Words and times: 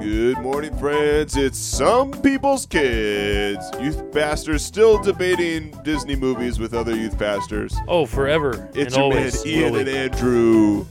Good 0.00 0.38
morning, 0.38 0.76
friends. 0.78 1.36
It's 1.36 1.58
Some 1.58 2.10
People's 2.22 2.64
Kids. 2.66 3.70
Youth 3.80 4.10
pastors 4.12 4.64
still 4.64 4.98
debating 4.98 5.70
Disney 5.82 6.16
movies 6.16 6.58
with 6.58 6.72
other 6.74 6.94
youth 6.96 7.18
pastors. 7.18 7.76
Oh, 7.86 8.06
forever 8.06 8.68
It's 8.74 8.94
and 8.94 8.96
your 8.96 9.02
always. 9.04 9.44
man, 9.44 9.54
Ian 9.54 9.76
and. 9.76 9.88
Andrew. 9.88 10.86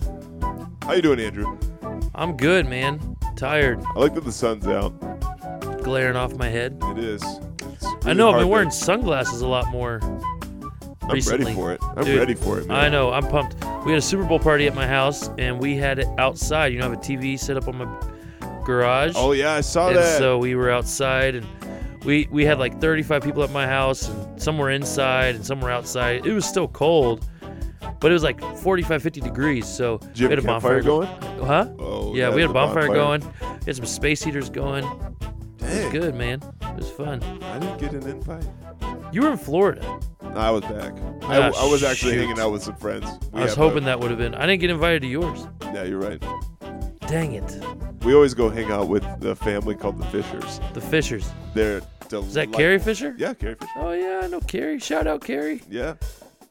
How 0.84 0.94
you 0.94 1.02
doing, 1.02 1.20
Andrew? 1.20 1.58
I'm 2.16 2.38
good, 2.38 2.68
man. 2.68 3.18
Tired, 3.36 3.82
I 3.96 4.00
like 4.00 4.14
that 4.16 4.26
the 4.26 4.32
sun's 4.32 4.68
out. 4.68 4.92
glaring 5.84 6.16
off 6.16 6.36
my 6.36 6.50
head. 6.50 6.78
It 6.84 7.00
is. 7.00 7.24
It's 7.74 7.86
I 8.06 8.14
know 8.14 8.30
I've 8.30 8.36
been 8.36 8.42
to- 8.44 8.48
wearing 8.48 8.72
sunglasses 8.72 9.42
a 9.42 9.48
lot 9.48 9.70
more. 9.72 10.00
I'm 11.02 11.10
recently. 11.16 11.46
ready 11.46 11.56
for 11.56 11.74
it. 11.74 11.80
I'm 11.98 12.04
Dude, 12.06 12.20
ready 12.20 12.36
for 12.36 12.60
it, 12.60 12.68
man. 12.68 12.78
I 12.78 12.90
know. 12.90 13.12
I'm 13.12 13.28
pumped. 13.28 13.56
We 13.86 13.92
had 13.92 13.98
a 13.98 14.02
Super 14.02 14.24
Bowl 14.26 14.38
party 14.40 14.68
at 14.68 14.76
my 14.76 14.86
house, 14.86 15.30
and 15.40 15.60
we 15.60 15.76
had 15.78 15.98
it 15.98 16.08
outside. 16.20 16.72
You 16.72 16.80
know, 16.80 16.86
I 16.86 16.90
have 16.90 16.98
a 17.00 17.02
TV 17.02 17.40
set 17.40 17.58
up 17.58 17.68
on 17.68 17.78
my 17.78 17.86
garage. 18.70 19.14
Oh 19.16 19.32
yeah, 19.34 19.54
I 19.54 19.62
saw 19.62 19.88
and 19.88 19.98
that. 19.98 20.18
so 20.20 20.38
we 20.38 20.56
were 20.56 20.70
outside, 20.70 21.36
and 21.36 21.46
we 22.06 22.28
we 22.32 22.46
had 22.46 22.60
like 22.60 22.80
35 22.80 23.24
people 23.24 23.44
at 23.44 23.52
my 23.52 23.66
house, 23.68 24.08
and 24.10 24.42
some 24.42 24.58
were 24.58 24.70
inside, 24.70 25.36
and 25.36 25.46
some 25.46 25.60
were 25.62 25.72
outside. 25.72 26.26
It 26.26 26.34
was 26.34 26.46
still 26.46 26.68
cold, 26.68 27.28
but 28.00 28.12
it 28.12 28.14
was 28.14 28.24
like 28.24 28.40
45, 28.58 29.02
50 29.04 29.22
degrees. 29.22 29.68
So 29.68 29.98
Did 30.14 30.20
we 30.20 30.30
had 30.30 30.40
a 30.40 30.42
go- 30.42 30.82
going? 30.82 31.08
Huh? 31.46 31.68
Oh 31.80 32.14
Yeah, 32.16 32.34
we 32.34 32.42
had 32.42 32.50
a 32.52 32.54
bonfire, 32.54 32.88
going. 32.88 33.22
We 33.42 33.66
had 33.66 33.76
some 33.76 33.86
space 33.86 34.24
heaters 34.24 34.50
going. 34.50 34.86
It 35.62 35.84
was 35.84 35.92
good, 35.92 36.16
man. 36.16 36.42
It 36.62 36.76
was 36.78 36.90
fun. 36.92 37.22
I 37.44 37.60
didn't 37.60 37.80
get 37.80 37.92
an 37.94 38.08
invite. 38.10 38.46
You 39.12 39.24
were 39.24 39.32
in 39.32 39.38
Florida. 39.38 40.00
I 40.36 40.52
was 40.52 40.62
back. 40.62 40.94
I, 41.24 41.50
Ah, 41.50 41.52
I 41.66 41.70
was 41.72 41.84
actually 41.84 42.14
shoot. 42.14 42.20
hanging 42.22 42.40
out 42.40 42.52
with 42.52 42.62
some 42.64 42.76
friends. 42.76 43.06
We 43.34 43.40
I 43.42 43.44
was 43.44 43.56
have 43.56 43.66
a- 43.66 43.68
hoping 43.68 43.84
that 43.86 44.00
would 44.00 44.10
have 44.12 44.20
been. 44.20 44.36
I 44.36 44.46
didn't 44.46 44.62
get 44.62 44.70
invited 44.70 45.02
to 45.02 45.08
yours. 45.08 45.48
Yeah, 45.74 45.84
you're 45.84 46.00
right. 46.00 46.22
Dang 47.08 47.34
it. 47.34 47.60
We 48.04 48.14
always 48.14 48.34
go 48.34 48.50
hang 48.50 48.72
out 48.72 48.88
with 48.88 49.04
the 49.20 49.36
family 49.36 49.76
called 49.76 50.00
the 50.00 50.06
Fishers. 50.08 50.60
The 50.74 50.82
Fishers. 50.82 51.30
They're 51.54 51.82
Is 52.12 52.34
that 52.34 52.52
Carrie 52.54 52.80
Fisher? 52.80 53.14
Yeah, 53.18 53.34
Carrie 53.34 53.56
Fisher. 53.56 53.72
Oh 53.78 53.92
yeah, 53.92 54.22
I 54.24 54.28
know 54.28 54.40
Carrie. 54.42 54.80
Shout 54.80 55.06
out 55.08 55.22
Carrie. 55.24 55.62
Yeah. 55.70 55.96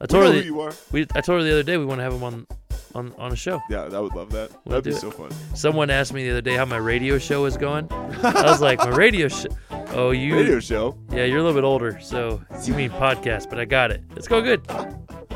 I 0.00 0.04
We 0.04 0.06
told 0.06 0.24
know 0.24 0.32
her 0.32 0.38
who 0.38 0.44
you 0.44 0.60
are. 0.60 0.72
we 0.92 1.02
I 1.14 1.20
told 1.20 1.38
her 1.40 1.42
the 1.44 1.50
other 1.52 1.62
day 1.62 1.76
we 1.76 1.84
want 1.84 1.98
to 1.98 2.02
have 2.04 2.12
him 2.12 2.22
on 2.22 2.46
on 2.94 3.12
on 3.18 3.32
a 3.32 3.36
show. 3.36 3.60
Yeah, 3.68 3.82
I 3.92 3.98
would 4.00 4.14
love 4.14 4.30
that. 4.32 4.50
We'll 4.64 4.80
That'd 4.80 4.84
be 4.84 4.90
it. 4.90 5.00
so 5.00 5.10
fun. 5.10 5.30
Someone 5.54 5.90
asked 5.90 6.12
me 6.12 6.24
the 6.24 6.30
other 6.30 6.40
day 6.40 6.54
how 6.56 6.64
my 6.64 6.76
radio 6.76 7.18
show 7.18 7.44
is 7.46 7.56
going. 7.56 7.88
I 7.92 8.42
was 8.44 8.60
like, 8.60 8.78
my 8.78 8.90
radio 8.90 9.28
show. 9.28 9.48
Oh, 9.94 10.10
you. 10.10 10.36
Radio 10.36 10.60
show. 10.60 10.96
Yeah, 11.10 11.24
you're 11.24 11.38
a 11.38 11.42
little 11.42 11.54
bit 11.58 11.64
older, 11.64 11.98
so 12.00 12.40
you 12.64 12.74
mean 12.74 12.90
podcast, 12.90 13.48
but 13.50 13.58
I 13.58 13.64
got 13.64 13.90
it. 13.90 14.02
It's 14.16 14.28
going 14.28 14.44
good. 14.44 14.62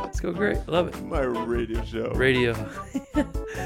It's 0.04 0.20
going 0.20 0.34
great. 0.36 0.58
I 0.68 0.70
love 0.70 0.88
it. 0.88 1.02
My 1.04 1.20
radio 1.22 1.82
show. 1.84 2.10
Radio. 2.14 2.52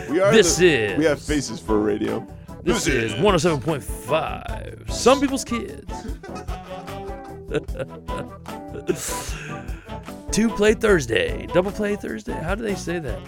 we 0.08 0.20
are. 0.20 0.32
This 0.32 0.56
the- 0.56 0.66
is. 0.92 0.98
We 0.98 1.04
have 1.04 1.20
faces 1.20 1.60
for 1.60 1.78
radio. 1.78 2.26
This 2.66 2.88
is 2.88 3.12
107.5. 3.12 4.90
Some 4.90 5.20
people's 5.20 5.44
kids. 5.44 5.86
Two 10.32 10.48
play 10.50 10.74
Thursday. 10.74 11.46
Double 11.54 11.70
play 11.70 11.94
Thursday. 11.94 12.32
How 12.32 12.56
do 12.56 12.64
they 12.64 12.74
say 12.74 12.98
that? 12.98 13.24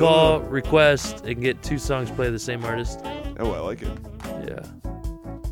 Call, 0.00 0.40
know. 0.40 0.46
request, 0.46 1.24
and 1.24 1.40
get 1.40 1.62
two 1.62 1.78
songs 1.78 2.10
play 2.10 2.28
the 2.30 2.40
same 2.40 2.64
artist. 2.64 2.98
Oh, 3.38 3.52
I 3.52 3.60
like 3.60 3.82
it. 3.82 3.98
Yeah. 4.48 4.66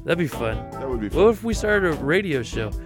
That'd 0.04 0.18
be 0.18 0.26
fun. 0.26 0.56
That 0.72 0.90
would 0.90 1.00
be 1.00 1.08
fun. 1.08 1.22
What 1.22 1.30
if 1.30 1.44
we 1.44 1.54
started 1.54 1.92
a 1.92 1.96
radio 1.98 2.42
show? 2.42 2.70
Is 2.70 2.80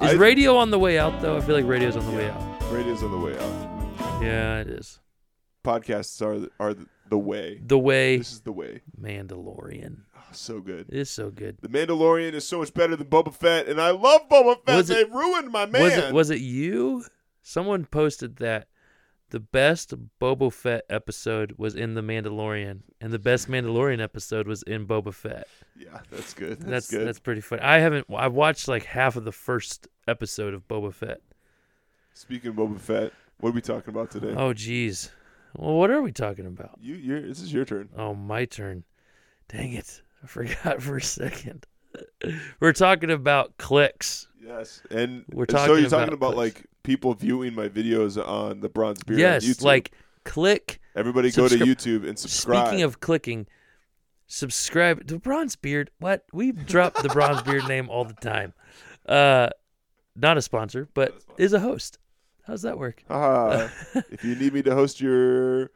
I- 0.00 0.12
radio 0.12 0.56
on 0.56 0.70
the 0.70 0.78
way 0.78 0.96
out, 0.96 1.20
though? 1.20 1.36
I 1.36 1.40
feel 1.40 1.56
like 1.56 1.66
radio's 1.66 1.96
on 1.96 2.06
the 2.06 2.16
way 2.16 2.30
out. 2.30 2.72
Radio's 2.72 3.02
on 3.02 3.10
the 3.10 3.18
way 3.18 3.36
out. 3.36 4.22
Yeah, 4.22 4.60
it 4.60 4.68
is. 4.68 5.00
Podcasts 5.64 6.22
are 6.24 6.38
the, 6.38 6.50
are 6.60 6.74
the, 6.74 6.86
the 7.10 7.18
way. 7.18 7.60
The 7.64 7.78
way 7.78 8.18
This 8.18 8.32
is 8.32 8.40
the 8.40 8.52
way. 8.52 8.80
Mandalorian. 9.00 9.98
Oh, 10.16 10.20
so 10.32 10.60
good. 10.60 10.86
It 10.88 10.98
is 10.98 11.10
so 11.10 11.30
good. 11.30 11.58
The 11.60 11.68
Mandalorian 11.68 12.32
is 12.32 12.46
so 12.46 12.58
much 12.58 12.74
better 12.74 12.96
than 12.96 13.06
Boba 13.06 13.34
Fett, 13.34 13.66
and 13.68 13.80
I 13.80 13.90
love 13.90 14.28
Boba 14.28 14.56
Fett. 14.64 14.76
Was 14.76 14.88
they 14.88 15.00
it- 15.00 15.10
ruined 15.12 15.50
my 15.50 15.66
man. 15.66 15.82
Was 15.82 15.92
it 15.96 16.12
was 16.14 16.30
it 16.30 16.40
you? 16.40 17.04
Someone 17.42 17.86
posted 17.86 18.36
that 18.36 18.68
the 19.30 19.40
best 19.40 19.94
Boba 20.20 20.52
Fett 20.52 20.84
episode 20.90 21.54
was 21.58 21.74
in 21.74 21.94
The 21.94 22.00
Mandalorian, 22.02 22.80
and 23.00 23.12
the 23.12 23.18
best 23.18 23.48
Mandalorian 23.48 24.00
episode 24.02 24.46
was 24.48 24.62
in 24.62 24.86
Boba 24.86 25.12
Fett. 25.14 25.46
yeah, 25.78 26.00
that's 26.10 26.34
good. 26.34 26.60
That's, 26.60 26.64
That's 26.70 26.90
good. 26.90 27.06
that's 27.06 27.18
pretty 27.20 27.40
funny. 27.40 27.62
I 27.62 27.78
haven't. 27.78 28.06
I 28.14 28.28
watched 28.28 28.68
like 28.68 28.84
half 28.84 29.16
of 29.16 29.24
the 29.24 29.32
first 29.32 29.86
episode 30.06 30.54
of 30.54 30.66
Boba 30.68 30.92
Fett. 30.92 31.20
Speaking 32.14 32.50
of 32.50 32.56
Boba 32.56 32.80
Fett, 32.80 33.12
what 33.38 33.50
are 33.50 33.52
we 33.52 33.60
talking 33.60 33.90
about 33.94 34.10
today? 34.10 34.34
Oh, 34.36 34.52
geez. 34.52 35.10
Well, 35.58 35.74
what 35.74 35.90
are 35.90 36.00
we 36.00 36.12
talking 36.12 36.46
about? 36.46 36.78
You, 36.80 36.94
you're, 36.94 37.20
this 37.20 37.40
is 37.40 37.52
your 37.52 37.64
turn. 37.64 37.88
Oh, 37.96 38.14
my 38.14 38.44
turn. 38.44 38.84
Dang 39.48 39.72
it! 39.72 40.02
I 40.22 40.26
forgot 40.28 40.80
for 40.82 40.98
a 40.98 41.02
second. 41.02 41.66
We're 42.60 42.72
talking 42.72 43.10
about 43.10 43.56
clicks. 43.58 44.28
Yes, 44.40 44.82
and 44.90 45.24
We're 45.32 45.44
and 45.44 45.50
so 45.50 45.56
talking 45.56 45.80
you're 45.80 45.90
talking 45.90 46.14
about 46.14 46.34
about 46.34 46.36
like 46.36 46.64
people 46.84 47.12
viewing 47.14 47.54
my 47.54 47.68
videos 47.68 48.24
on 48.24 48.60
the 48.60 48.68
Bronze 48.68 49.02
Beard. 49.02 49.18
yes, 49.18 49.62
like 49.62 49.90
click 50.24 50.80
everybody 50.94 51.30
go 51.30 51.48
to 51.48 51.56
YouTube 51.56 52.06
and 52.08 52.18
subscribe. 52.18 52.68
Speaking 52.68 52.82
of 52.82 53.00
clicking, 53.00 53.46
subscribe 54.26 55.06
to 55.08 55.18
Bronze 55.18 55.56
Beard. 55.56 55.90
What 55.98 56.24
we 56.32 56.52
drop 56.52 57.02
the 57.02 57.08
Bronze 57.08 57.42
Beard 57.42 57.64
name 57.68 57.88
all 57.90 58.04
the 58.04 58.14
time. 58.14 58.52
Uh, 59.06 59.48
not 60.14 60.36
a 60.36 60.42
sponsor, 60.42 60.88
but 60.94 61.18
is 61.36 61.52
a 61.52 61.60
host. 61.60 61.98
How's 62.48 62.62
that 62.62 62.78
work? 62.78 63.04
Haha. 63.08 63.68
if 64.10 64.24
you 64.24 64.34
need 64.34 64.54
me 64.54 64.62
to 64.62 64.74
host 64.74 65.02
your 65.02 65.70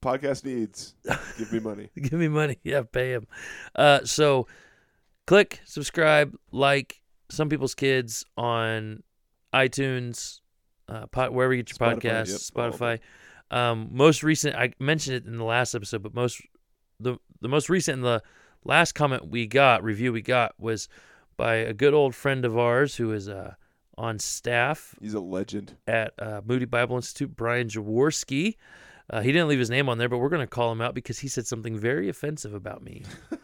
podcast 0.00 0.44
needs, 0.44 0.94
give 1.36 1.52
me 1.52 1.58
money. 1.58 1.90
Give 1.96 2.12
me 2.12 2.28
money. 2.28 2.58
Yeah, 2.62 2.82
pay 2.82 3.10
him. 3.10 3.26
Uh, 3.74 4.04
so 4.04 4.46
click, 5.26 5.60
subscribe, 5.64 6.36
like 6.52 7.00
some 7.28 7.48
people's 7.48 7.74
kids 7.74 8.24
on 8.36 9.02
iTunes, 9.52 10.42
uh, 10.88 11.06
pot, 11.06 11.32
wherever 11.32 11.52
you 11.52 11.64
get 11.64 11.76
your 11.76 11.88
Spotify, 11.88 12.00
podcasts, 12.00 12.54
yep, 12.54 12.72
Spotify. 12.72 13.00
Um, 13.50 13.88
most 13.90 14.22
recent, 14.22 14.54
I 14.54 14.74
mentioned 14.78 15.16
it 15.16 15.26
in 15.26 15.38
the 15.38 15.44
last 15.44 15.74
episode, 15.74 16.04
but 16.04 16.14
most 16.14 16.40
the 17.00 17.16
the 17.40 17.48
most 17.48 17.68
recent, 17.68 17.96
and 17.96 18.04
the 18.04 18.22
last 18.64 18.92
comment 18.92 19.28
we 19.28 19.48
got, 19.48 19.82
review 19.82 20.12
we 20.12 20.22
got, 20.22 20.54
was 20.56 20.88
by 21.36 21.56
a 21.56 21.72
good 21.72 21.94
old 21.94 22.14
friend 22.14 22.44
of 22.44 22.56
ours 22.56 22.94
who 22.94 23.12
is 23.12 23.28
uh, 23.28 23.54
on 23.98 24.18
staff 24.18 24.94
He's 25.00 25.14
a 25.14 25.20
legend. 25.20 25.76
at 25.86 26.12
uh, 26.18 26.40
Moody 26.44 26.66
Bible 26.66 26.96
Institute, 26.96 27.34
Brian 27.34 27.68
Jaworski. 27.68 28.56
Uh, 29.08 29.20
he 29.20 29.32
didn't 29.32 29.48
leave 29.48 29.58
his 29.58 29.70
name 29.70 29.88
on 29.88 29.98
there, 29.98 30.08
but 30.08 30.18
we're 30.18 30.28
going 30.28 30.40
to 30.40 30.46
call 30.46 30.72
him 30.72 30.80
out 30.80 30.94
because 30.94 31.20
he 31.20 31.28
said 31.28 31.46
something 31.46 31.78
very 31.78 32.08
offensive 32.08 32.54
about 32.54 32.82
me. 32.82 33.04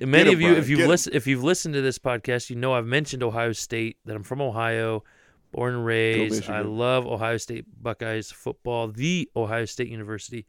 And 0.00 0.10
many 0.10 0.30
him, 0.30 0.34
of 0.34 0.40
you, 0.40 0.48
Brian, 0.48 0.62
if 0.62 0.68
you've 0.68 0.86
listened, 0.86 1.16
if 1.16 1.26
you've 1.26 1.42
listened 1.42 1.74
to 1.74 1.80
this 1.80 1.98
podcast, 1.98 2.50
you 2.50 2.56
know 2.56 2.74
I've 2.74 2.86
mentioned 2.86 3.22
Ohio 3.22 3.52
State. 3.52 3.98
That 4.04 4.14
I'm 4.14 4.22
from 4.22 4.42
Ohio, 4.42 5.04
born 5.52 5.74
and 5.74 5.84
raised. 5.86 6.50
I 6.50 6.60
love 6.60 7.06
Ohio 7.06 7.36
State 7.38 7.64
Buckeyes 7.82 8.30
football, 8.30 8.88
the 8.88 9.30
Ohio 9.34 9.64
State 9.64 9.88
University. 9.88 10.46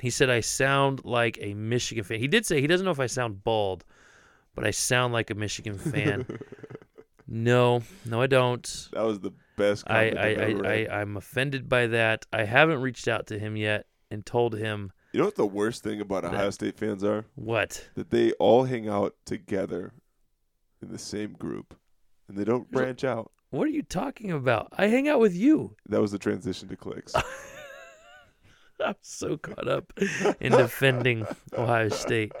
He 0.00 0.10
said 0.10 0.30
I 0.30 0.40
sound 0.40 1.04
like 1.04 1.38
a 1.40 1.54
Michigan 1.54 2.04
fan. 2.04 2.18
He 2.18 2.26
did 2.26 2.46
say 2.46 2.60
he 2.60 2.66
doesn't 2.66 2.84
know 2.84 2.90
if 2.90 3.00
I 3.00 3.06
sound 3.06 3.44
bald, 3.44 3.84
but 4.54 4.66
I 4.66 4.70
sound 4.70 5.12
like 5.12 5.30
a 5.30 5.34
Michigan 5.34 5.78
fan. 5.78 6.26
no, 7.30 7.82
no, 8.04 8.20
I 8.20 8.26
don't. 8.26 8.88
That 8.92 9.02
was 9.04 9.20
the 9.20 9.30
best 9.56 9.84
I, 9.88 10.10
I, 10.10 10.26
I. 10.28 10.86
I, 10.90 11.00
I'm 11.00 11.16
offended 11.16 11.68
by 11.68 11.86
that. 11.86 12.26
I 12.32 12.42
haven't 12.44 12.80
reached 12.82 13.08
out 13.08 13.26
to 13.28 13.38
him 13.38 13.56
yet 13.56 13.86
and 14.10 14.26
told 14.26 14.54
him 14.56 14.90
You 15.12 15.20
know 15.20 15.26
what 15.26 15.36
the 15.36 15.46
worst 15.46 15.82
thing 15.84 16.00
about 16.00 16.24
That- 16.24 16.34
Ohio 16.34 16.50
State 16.50 16.76
fans 16.76 17.04
are? 17.04 17.24
what? 17.36 17.88
That 17.94 18.10
they 18.10 18.32
all 18.32 18.64
hang 18.64 18.88
out 18.88 19.14
together 19.24 19.92
in 20.82 20.90
the 20.90 20.98
same 20.98 21.32
group, 21.34 21.74
and 22.28 22.36
they 22.36 22.44
don't 22.44 22.70
branch 22.70 23.04
out. 23.04 23.30
What 23.50 23.64
are 23.64 23.70
you 23.70 23.82
talking 23.82 24.30
about? 24.32 24.68
I 24.78 24.86
hang 24.86 25.08
out 25.08 25.18
with 25.20 25.34
you. 25.34 25.76
That 25.88 26.00
was 26.00 26.10
the 26.12 26.18
transition 26.18 26.68
to 26.68 26.76
clicks. 26.76 27.14
I'm 28.84 28.94
so 29.02 29.36
caught 29.36 29.68
up 29.68 29.92
in 30.40 30.52
defending 30.52 31.26
Ohio 31.58 31.90
State. 31.90 32.32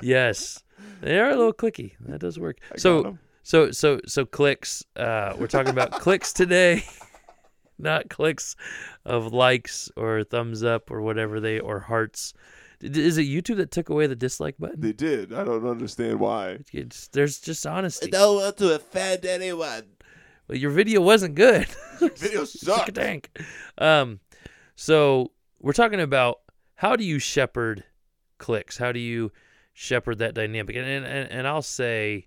Yes, 0.00 0.62
they 1.00 1.18
are 1.18 1.30
a 1.30 1.34
little 1.36 1.52
clicky. 1.52 1.94
That 2.00 2.20
does 2.20 2.38
work. 2.38 2.58
I 2.72 2.76
So. 2.78 3.18
So, 3.46 3.70
so, 3.70 4.00
so 4.06 4.24
clicks. 4.26 4.82
Uh, 4.96 5.34
we're 5.38 5.46
talking 5.46 5.70
about 5.70 5.92
clicks 6.00 6.32
today, 6.32 6.82
not 7.78 8.10
clicks 8.10 8.56
of 9.04 9.32
likes 9.32 9.88
or 9.96 10.24
thumbs 10.24 10.64
up 10.64 10.90
or 10.90 11.00
whatever 11.00 11.38
they 11.38 11.60
or 11.60 11.78
hearts. 11.78 12.34
Is 12.80 13.18
it 13.18 13.22
YouTube 13.22 13.58
that 13.58 13.70
took 13.70 13.88
away 13.88 14.08
the 14.08 14.16
dislike 14.16 14.56
button? 14.58 14.80
they 14.80 14.92
did. 14.92 15.32
I 15.32 15.44
don't 15.44 15.64
understand 15.64 16.18
why. 16.18 16.58
It's, 16.72 17.06
there's 17.06 17.38
just 17.38 17.64
honesty. 17.64 18.08
I 18.08 18.10
don't 18.10 18.34
want 18.34 18.56
to 18.56 18.74
offend 18.74 19.24
anyone. 19.24 19.84
Well, 20.48 20.58
your 20.58 20.72
video 20.72 21.00
wasn't 21.00 21.36
good. 21.36 21.68
Your 22.00 22.10
Video 22.10 22.44
Suck 22.46 22.74
a 22.74 22.80
sucked. 22.80 22.94
tank. 22.96 23.30
Um, 23.78 24.18
so 24.74 25.30
we're 25.60 25.72
talking 25.72 26.00
about 26.00 26.40
how 26.74 26.96
do 26.96 27.04
you 27.04 27.20
shepherd 27.20 27.84
clicks? 28.38 28.76
How 28.76 28.90
do 28.90 28.98
you 28.98 29.30
shepherd 29.72 30.18
that 30.18 30.34
dynamic? 30.34 30.74
And 30.74 30.84
and, 30.84 31.06
and, 31.06 31.30
and 31.30 31.46
I'll 31.46 31.62
say 31.62 32.26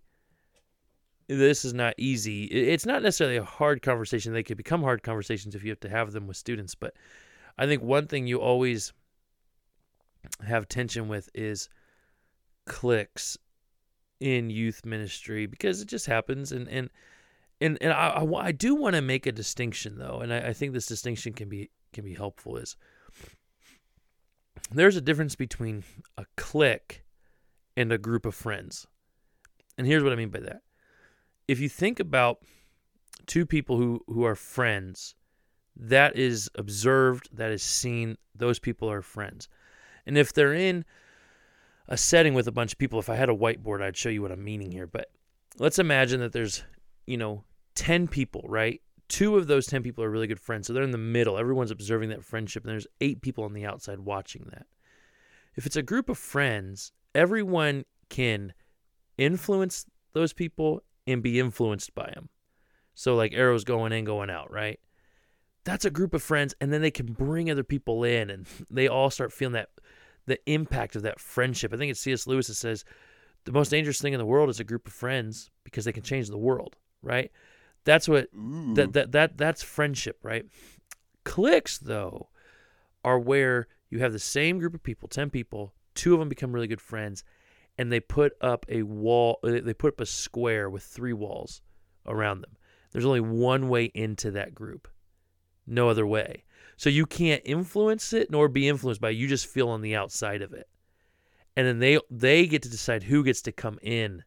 this 1.29 1.63
is 1.63 1.75
not 1.75 1.93
easy. 1.97 2.45
It's 2.45 2.87
not 2.87 3.03
necessarily 3.03 3.37
a 3.37 3.43
hard 3.43 3.83
conversation. 3.83 4.33
They 4.33 4.43
could 4.43 4.57
become 4.57 4.81
hard 4.81 5.03
conversations 5.03 5.53
if 5.53 5.63
you 5.63 5.69
have 5.69 5.79
to 5.81 5.89
have 5.89 6.11
them 6.11 6.25
with 6.25 6.37
students. 6.37 6.73
But 6.73 6.95
I 7.57 7.67
think 7.67 7.83
one 7.83 8.07
thing 8.07 8.25
you 8.25 8.39
always 8.39 8.93
have 10.45 10.67
tension 10.67 11.07
with 11.07 11.29
is 11.35 11.69
cliques 12.65 13.37
in 14.19 14.49
youth 14.49 14.85
ministry 14.85 15.45
because 15.45 15.81
it 15.81 15.87
just 15.87 16.05
happens 16.05 16.51
and 16.51 16.67
and 16.67 16.89
and, 17.61 17.77
and 17.81 17.91
I, 17.91 18.09
I, 18.09 18.47
I 18.47 18.51
do 18.51 18.75
want 18.75 18.95
to 18.95 19.01
make 19.01 19.25
a 19.25 19.31
distinction 19.31 19.97
though 19.97 20.19
and 20.19 20.33
I, 20.33 20.49
I 20.49 20.53
think 20.53 20.73
this 20.73 20.85
distinction 20.85 21.33
can 21.33 21.47
be 21.47 21.69
can 21.93 22.03
be 22.03 22.13
helpful 22.13 22.57
is 22.57 22.75
there's 24.71 24.97
a 24.97 25.01
difference 25.01 25.35
between 25.35 25.83
a 26.17 26.25
clique 26.35 27.03
and 27.77 27.91
a 27.91 27.97
group 27.97 28.25
of 28.25 28.35
friends 28.35 28.85
and 29.77 29.87
here's 29.87 30.03
what 30.03 30.11
i 30.11 30.17
mean 30.17 30.29
by 30.29 30.41
that 30.41 30.61
if 31.49 31.59
you 31.59 31.69
think 31.69 31.99
about 31.99 32.39
two 33.25 33.45
people 33.45 33.77
who 33.77 34.01
who 34.07 34.23
are 34.23 34.35
friends 34.35 35.15
that 35.75 36.15
is 36.15 36.49
observed 36.55 37.29
that 37.31 37.51
is 37.51 37.63
seen 37.63 38.17
those 38.35 38.59
people 38.59 38.89
are 38.89 39.01
friends 39.01 39.49
and 40.05 40.17
if 40.17 40.33
they're 40.33 40.53
in 40.53 40.85
a 41.87 41.97
setting 41.97 42.33
with 42.33 42.47
a 42.47 42.51
bunch 42.51 42.71
of 42.71 42.77
people, 42.77 42.99
if 42.99 43.09
I 43.09 43.15
had 43.15 43.29
a 43.29 43.35
whiteboard, 43.35 43.81
I'd 43.81 43.97
show 43.97 44.09
you 44.09 44.21
what 44.21 44.31
I'm 44.31 44.43
meaning 44.43 44.71
here. 44.71 44.87
But 44.87 45.09
let's 45.57 45.79
imagine 45.79 46.19
that 46.19 46.31
there's, 46.31 46.63
you 47.07 47.17
know, 47.17 47.43
10 47.75 48.07
people, 48.07 48.45
right? 48.47 48.79
Two 49.07 49.37
of 49.37 49.47
those 49.47 49.65
10 49.65 49.81
people 49.81 50.03
are 50.03 50.09
really 50.09 50.27
good 50.27 50.39
friends. 50.39 50.67
So 50.67 50.73
they're 50.73 50.83
in 50.83 50.91
the 50.91 50.99
middle. 50.99 51.37
Everyone's 51.37 51.71
observing 51.71 52.09
that 52.09 52.23
friendship, 52.23 52.63
and 52.63 52.71
there's 52.71 52.87
eight 53.01 53.21
people 53.21 53.43
on 53.43 53.53
the 53.53 53.65
outside 53.65 53.99
watching 53.99 54.47
that. 54.51 54.67
If 55.55 55.65
it's 55.65 55.75
a 55.75 55.81
group 55.81 56.09
of 56.09 56.17
friends, 56.17 56.91
everyone 57.15 57.85
can 58.09 58.53
influence 59.17 59.85
those 60.13 60.31
people 60.31 60.83
and 61.11 61.23
be 61.23 61.39
influenced 61.39 61.93
by 61.93 62.11
them. 62.13 62.29
So, 62.93 63.15
like 63.15 63.33
arrows 63.33 63.63
going 63.63 63.91
in, 63.91 64.05
going 64.05 64.29
out, 64.29 64.51
right? 64.51 64.79
That's 65.63 65.85
a 65.85 65.89
group 65.89 66.13
of 66.13 66.23
friends, 66.23 66.53
and 66.59 66.71
then 66.71 66.81
they 66.81 66.91
can 66.91 67.13
bring 67.13 67.49
other 67.49 67.63
people 67.63 68.03
in, 68.03 68.29
and 68.29 68.45
they 68.69 68.87
all 68.87 69.09
start 69.09 69.33
feeling 69.33 69.53
that 69.53 69.69
the 70.25 70.39
impact 70.45 70.95
of 70.95 71.01
that 71.03 71.19
friendship. 71.19 71.73
I 71.73 71.77
think 71.77 71.91
it's 71.91 71.99
C.S. 71.99 72.27
Lewis 72.27 72.47
that 72.47 72.55
says 72.55 72.85
the 73.45 73.51
most 73.51 73.69
dangerous 73.69 74.01
thing 74.01 74.13
in 74.13 74.19
the 74.19 74.25
world 74.25 74.49
is 74.49 74.59
a 74.59 74.65
group 74.65 74.85
of 74.87 74.93
friends 74.93 75.49
because 75.63 75.85
they 75.85 75.91
can 75.91 76.03
change 76.03 76.27
the 76.27 76.37
world, 76.37 76.75
right? 77.01 77.31
That's 77.85 78.07
what 78.07 78.27
Ooh. 78.35 78.73
that 78.75 78.93
that 78.93 79.11
that 79.13 79.37
that's 79.37 79.63
friendship, 79.63 80.19
right? 80.21 80.45
Cliques 81.23 81.77
though 81.77 82.29
are 83.03 83.19
where 83.19 83.67
you 83.89 83.99
have 83.99 84.11
the 84.11 84.19
same 84.19 84.59
group 84.59 84.73
of 84.73 84.83
people, 84.83 85.07
10 85.07 85.29
people, 85.29 85.73
two 85.95 86.13
of 86.13 86.19
them 86.19 86.29
become 86.29 86.51
really 86.51 86.67
good 86.67 86.81
friends 86.81 87.23
and 87.79 87.89
they 87.89 88.01
put 88.01 88.33
up 88.41 88.65
a 88.67 88.83
wall 88.83 89.39
uh, 89.41 89.51
they 89.63 89.73
put 89.73 89.93
up 89.93 90.01
a 90.01 90.05
square 90.05 90.69
with 90.69 90.83
three 90.83 91.13
walls 91.13 91.61
around 92.05 92.41
them. 92.41 92.57
There's 92.91 93.05
only 93.05 93.21
one 93.21 93.69
way 93.69 93.85
into 93.85 94.31
that 94.31 94.53
group. 94.53 94.89
No 95.65 95.87
other 95.87 96.05
way. 96.05 96.43
So 96.75 96.89
you 96.89 97.05
can't 97.05 97.41
influence 97.45 98.11
it 98.11 98.29
nor 98.29 98.49
be 98.49 98.67
influenced 98.67 98.99
by 98.99 99.11
it. 99.11 99.15
You 99.15 99.29
just 99.29 99.47
feel 99.47 99.69
on 99.69 99.81
the 99.81 99.95
outside 99.95 100.41
of 100.41 100.53
it. 100.53 100.67
And 101.55 101.65
then 101.65 101.79
they 101.79 101.99
they 102.11 102.47
get 102.47 102.63
to 102.63 102.69
decide 102.69 103.03
who 103.03 103.23
gets 103.23 103.41
to 103.43 103.53
come 103.53 103.79
in 103.81 104.23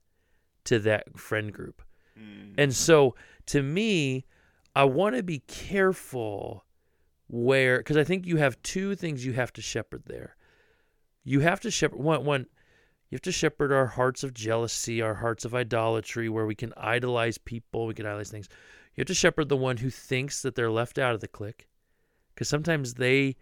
to 0.65 0.79
that 0.79 1.19
friend 1.19 1.53
group. 1.53 1.83
Mm. 2.19 2.55
And 2.57 2.75
so 2.75 3.15
to 3.47 3.63
me, 3.63 4.25
I 4.75 4.85
want 4.85 5.15
to 5.15 5.23
be 5.23 5.41
careful 5.41 6.65
where 7.29 7.79
because 7.79 7.99
I 7.99 8.05
think 8.05 8.27
you 8.27 8.39
have 8.39 8.63
two 8.63 8.95
things 8.95 9.27
you 9.27 9.35
have 9.35 9.53
to 9.53 9.61
shepherd 9.61 10.05
there. 10.07 10.37
You 11.23 11.41
have 11.41 11.61
to 11.61 11.71
shepherd 11.71 11.99
one 12.01 12.25
one 12.25 12.47
you 13.13 13.17
have 13.17 13.21
to 13.21 13.31
shepherd 13.31 13.71
our 13.73 13.89
hearts 13.89 14.25
of 14.25 14.33
jealousy, 14.33 15.03
our 15.03 15.13
hearts 15.13 15.45
of 15.45 15.55
idolatry, 15.55 16.31
where 16.31 16.47
we 16.47 16.55
can 16.55 16.73
idolize 16.79 17.37
people, 17.37 17.87
we 17.87 17.93
can 17.93 18.07
idolize 18.07 18.31
things. 18.31 18.49
You 18.95 19.03
have 19.03 19.09
to 19.09 19.15
shepherd 19.15 19.51
the 19.51 19.57
one 19.57 19.77
who 19.77 19.91
thinks 19.91 20.41
that 20.41 20.55
they're 20.55 20.71
left 20.71 20.99
out 20.99 21.15
of 21.15 21.21
the 21.21 21.29
clique, 21.29 21.69
because 22.35 22.49
sometimes 22.49 22.95
they 22.95 23.37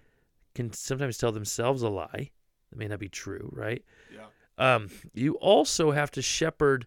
can 0.57 0.73
sometimes 0.73 1.19
tell 1.19 1.31
themselves 1.31 1.83
a 1.83 1.89
lie 1.89 2.33
that 2.71 2.79
may 2.79 2.89
not 2.89 2.99
be 2.99 3.09
true, 3.09 3.49
right? 3.53 3.85
Yeah. 4.13 4.75
Um, 4.75 4.91
you 5.15 5.35
also 5.35 5.93
have 5.93 6.11
to 6.13 6.21
shepherd 6.21 6.85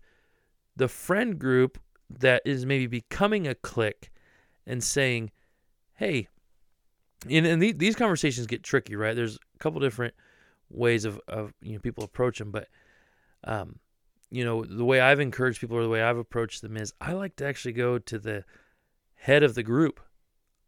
the 0.76 0.90
friend 0.90 1.40
group 1.40 1.80
that 2.10 2.42
is 2.44 2.66
maybe 2.66 2.88
becoming 2.88 3.48
a 3.48 3.56
clique 3.56 4.12
and 4.68 4.84
saying, 4.84 5.32
"Hey," 5.94 6.28
and, 7.30 7.46
and 7.46 7.62
the, 7.62 7.72
these 7.72 7.96
conversations 7.96 8.46
get 8.46 8.62
tricky, 8.62 8.98
right? 8.98 9.16
There's 9.16 9.38
a 9.38 9.58
couple 9.60 9.80
different 9.80 10.16
ways 10.74 11.06
of, 11.06 11.20
of 11.28 11.54
you 11.62 11.74
know 11.74 11.80
people 11.80 12.04
approach 12.04 12.40
them, 12.40 12.52
but 12.52 12.68
um, 13.44 13.80
you 14.30 14.44
know 14.44 14.64
the 14.64 14.86
way 14.86 15.00
I've 15.00 15.20
encouraged 15.20 15.62
people 15.62 15.78
or 15.78 15.84
the 15.84 15.90
way 15.90 16.02
I've 16.02 16.18
approached 16.18 16.62
them 16.62 16.78
is 16.78 16.94
I 17.00 17.14
like 17.14 17.36
to 17.38 17.46
actually 17.46 17.74
go 17.74 18.00
to 18.00 18.20
the 18.20 18.44
head 19.16 19.44
of 19.44 19.56
the 19.56 19.64
group. 19.64 20.00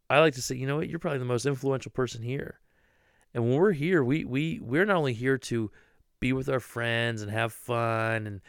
I 0.08 0.20
like 0.20 0.34
to 0.34 0.42
say, 0.42 0.54
you 0.54 0.66
know 0.66 0.76
what, 0.76 0.88
you're 0.88 1.00
probably 1.00 1.18
the 1.18 1.24
most 1.24 1.46
influential 1.46 1.90
person 1.90 2.22
here, 2.22 2.60
and 3.34 3.44
when 3.44 3.54
we're 3.54 3.72
here, 3.72 4.02
we 4.02 4.24
we 4.24 4.60
we're 4.62 4.86
not 4.86 4.96
only 4.96 5.14
here 5.14 5.38
to 5.38 5.70
be 6.20 6.32
with 6.32 6.48
our 6.48 6.60
friends 6.60 7.22
and 7.22 7.30
have 7.30 7.52
fun 7.52 8.26
and 8.26 8.40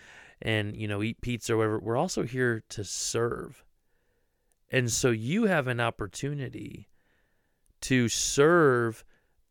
and 0.42 0.76
you 0.76 0.88
know 0.88 1.02
eat 1.02 1.22
pizza 1.22 1.54
or 1.54 1.58
whatever 1.58 1.80
we're 1.80 1.98
also 1.98 2.24
here 2.24 2.64
to 2.70 2.84
serve. 2.84 3.64
And 4.70 4.92
so 4.92 5.12
you 5.12 5.46
have 5.46 5.68
an 5.68 5.80
opportunity 5.80 6.90
to 7.82 8.10
serve 8.10 9.06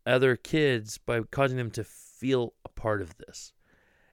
other 0.06 0.36
kids 0.36 0.98
by 0.98 1.20
causing 1.30 1.56
them 1.56 1.70
to 1.70 1.84
feel 1.84 2.54
a 2.64 2.68
part 2.68 3.02
of 3.02 3.16
this 3.18 3.52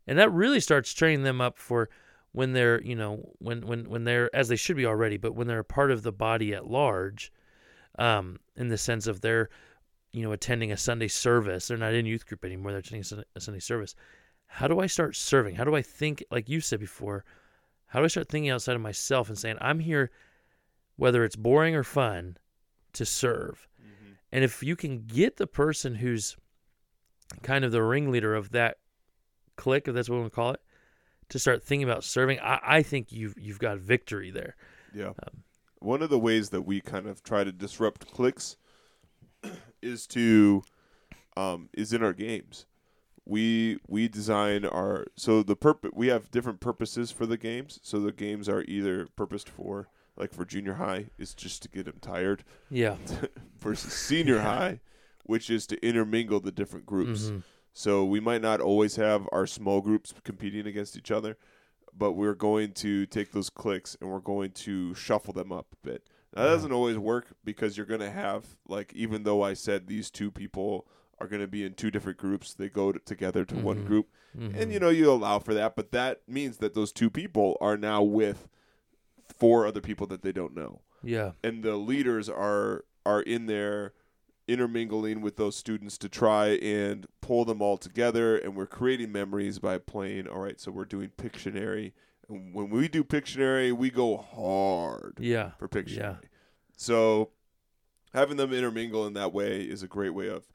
and 0.08 0.18
that 0.18 0.32
really 0.32 0.60
starts 0.60 0.94
training 0.94 1.24
them 1.24 1.40
up 1.40 1.58
for 1.58 1.90
when 2.32 2.54
they're 2.54 2.82
you 2.82 2.96
know 2.96 3.32
when 3.40 3.66
when 3.66 3.90
when 3.90 4.04
they're 4.04 4.34
as 4.36 4.48
they 4.48 4.56
should 4.56 4.76
be 4.76 4.86
already 4.86 5.18
but 5.18 5.36
when 5.36 5.48
they're 5.48 5.60
a 5.60 5.64
part 5.64 5.92
of 5.92 6.04
the 6.04 6.12
body 6.12 6.54
at 6.54 6.68
large 6.68 7.32
um 8.00 8.40
in 8.56 8.68
the 8.68 8.78
sense 8.78 9.08
of 9.08 9.22
they're 9.22 9.50
you 10.12 10.24
know 10.24 10.32
attending 10.32 10.72
a 10.72 10.78
sunday 10.78 11.08
service 11.08 11.68
they're 11.68 11.78
not 11.78 11.94
in 11.94 12.06
youth 12.06 12.26
group 12.26 12.44
anymore 12.44 12.72
they're 12.72 12.80
attending 12.80 13.06
a 13.20 13.24
a 13.38 13.40
sunday 13.40 13.60
service 13.60 13.96
how 14.54 14.68
do 14.68 14.80
I 14.80 14.86
start 14.86 15.16
serving? 15.16 15.56
How 15.56 15.64
do 15.64 15.76
I 15.76 15.82
think, 15.82 16.24
like 16.30 16.48
you 16.48 16.62
said 16.62 16.80
before, 16.80 17.26
how 17.88 17.98
do 17.98 18.06
I 18.06 18.08
start 18.08 18.30
thinking 18.30 18.52
outside 18.52 18.76
of 18.76 18.84
myself 18.84 19.28
and 19.28 19.36
saying, 19.36 19.58
I'm 19.60 19.80
here, 19.80 20.12
whether 20.96 21.24
it's 21.24 21.36
boring 21.36 21.76
or 21.76 21.84
fun, 21.84 22.38
to 22.94 23.04
serve? 23.04 23.68
And 24.34 24.44
if 24.44 24.64
you 24.64 24.76
can 24.76 25.06
get 25.06 25.38
the 25.38 25.46
person 25.46 25.94
who's 25.94 26.36
kind 27.44 27.64
of 27.64 27.72
the 27.72 27.84
ringleader 27.84 28.34
of 28.34 28.50
that 28.50 28.78
clique, 29.58 29.88
if 29.88 29.94
that's 29.94 30.10
what 30.10 30.16
we 30.16 30.22
want 30.22 30.34
to 30.34 30.36
call 30.36 30.52
it, 30.54 30.62
to 31.30 31.38
start 31.38 31.64
thinking 31.64 31.88
about 31.88 32.04
serving, 32.04 32.40
I, 32.40 32.60
I 32.64 32.82
think 32.82 33.12
you've 33.12 33.36
you've 33.38 33.60
got 33.60 33.78
victory 33.78 34.32
there. 34.32 34.56
Yeah. 34.92 35.10
Um, 35.10 35.44
One 35.78 36.02
of 36.02 36.10
the 36.10 36.18
ways 36.18 36.50
that 36.50 36.64
we 36.64 36.82
kind 36.82 37.06
of 37.06 37.22
try 37.22 37.44
to 37.44 37.52
disrupt 37.52 38.12
clicks 38.12 38.58
is 39.84 40.08
to 40.08 40.64
um, 41.38 41.70
is 41.72 41.94
in 41.94 42.02
our 42.02 42.14
games. 42.14 42.66
We 43.26 43.78
we 43.88 44.08
design 44.08 44.66
our 44.66 45.06
so 45.16 45.44
the 45.44 45.56
purpose 45.56 45.92
we 45.94 46.08
have 46.08 46.32
different 46.32 46.60
purposes 46.60 47.12
for 47.12 47.28
the 47.28 47.38
games. 47.38 47.80
So 47.84 48.00
the 48.00 48.12
games 48.12 48.50
are 48.50 48.64
either 48.64 49.06
purposed 49.16 49.48
for 49.48 49.90
like 50.16 50.34
for 50.34 50.46
junior 50.46 50.76
high 50.76 51.08
is 51.18 51.34
just 51.34 51.64
to 51.64 51.70
get 51.70 51.86
them 51.86 51.98
tired 52.02 52.44
Yeah. 52.70 52.98
versus 53.60 53.94
senior 53.94 54.40
high, 54.40 54.80
which 55.26 55.50
is 55.50 55.66
to 55.68 55.86
intermingle 55.86 56.40
the 56.40 56.52
different 56.52 56.86
groups. 56.86 57.30
Mhm. 57.30 57.44
So 57.74 58.06
we 58.06 58.20
might 58.20 58.42
not 58.42 58.62
always 58.62 58.96
have 58.98 59.28
our 59.32 59.48
small 59.48 59.82
groups 59.82 60.14
competing 60.24 60.68
against 60.68 60.96
each 60.96 61.10
other, 61.10 61.38
but 61.98 62.12
we're 62.12 62.36
going 62.36 62.74
to 62.74 63.06
take 63.08 63.32
those 63.32 63.50
clicks 63.50 63.98
and 64.00 64.10
we're 64.12 64.20
going 64.20 64.52
to 64.52 64.94
shuffle 64.94 65.34
them 65.34 65.52
up 65.52 65.68
a 65.74 65.88
bit. 65.88 66.08
That 66.34 66.46
doesn't 66.46 66.72
always 66.72 66.98
work 66.98 67.28
because 67.44 67.78
you're 67.78 67.86
going 67.86 68.00
to 68.00 68.10
have 68.12 68.46
like 68.68 68.94
even 68.94 69.24
though 69.24 69.42
I 69.44 69.54
said 69.54 69.88
these 69.88 70.10
two 70.12 70.30
people 70.32 70.88
are 71.20 71.28
going 71.28 71.42
to 71.42 71.48
be 71.48 71.64
in 71.64 71.74
two 71.74 71.92
different 71.92 72.18
groups, 72.18 72.54
they 72.54 72.70
go 72.70 72.92
to, 72.92 73.00
together 73.00 73.46
to 73.46 73.56
one 73.56 73.84
Mhm. 73.84 73.86
group, 73.88 74.10
Mhm. 74.38 74.60
and 74.60 74.74
you 74.74 74.80
know 74.80 74.90
you 74.90 75.12
allow 75.12 75.38
for 75.40 75.54
that, 75.54 75.76
but 75.76 75.92
that 75.92 76.22
means 76.28 76.58
that 76.58 76.74
those 76.74 76.92
two 76.92 77.10
people 77.12 77.56
are 77.62 77.78
now 77.78 78.02
with 78.02 78.48
four 79.28 79.66
other 79.66 79.82
people 79.82 80.08
that 80.08 80.22
they 80.22 80.32
don't 80.32 80.56
know. 80.56 80.82
Yeah. 81.06 81.32
and 81.44 81.64
the 81.64 81.76
leaders 81.76 82.30
are 82.30 82.86
are 83.06 83.22
in 83.22 83.46
there 83.48 83.94
intermingling 84.48 85.22
with 85.22 85.36
those 85.38 85.56
students 85.56 85.98
to 85.98 86.10
try 86.10 86.48
and 86.56 87.06
pull 87.22 87.46
them 87.46 87.62
all 87.62 87.78
together. 87.78 88.38
And 88.38 88.56
we're 88.56 88.66
creating 88.68 89.12
memories 89.12 89.60
by 89.60 89.78
playing 89.78 90.28
all 90.28 90.40
right 90.40 90.60
so 90.60 90.72
we're 90.72 90.86
doing 90.86 91.12
pictionary. 91.18 91.94
And 92.30 92.54
when 92.54 92.70
we 92.70 92.88
do 92.88 93.04
pictionary 93.04 93.72
we 93.74 93.90
go 93.90 94.18
hard 94.18 95.18
Yeah. 95.20 95.52
for 95.58 95.68
pictionary. 95.68 95.98
Yeah. 95.98 96.16
so 96.78 97.30
having 98.14 98.38
them 98.38 98.54
intermingle 98.54 99.06
in 99.08 99.14
that 99.14 99.34
way 99.34 99.62
is 99.62 99.84
a 99.84 99.88
great 99.88 100.14
way 100.14 100.30
of 100.30 100.48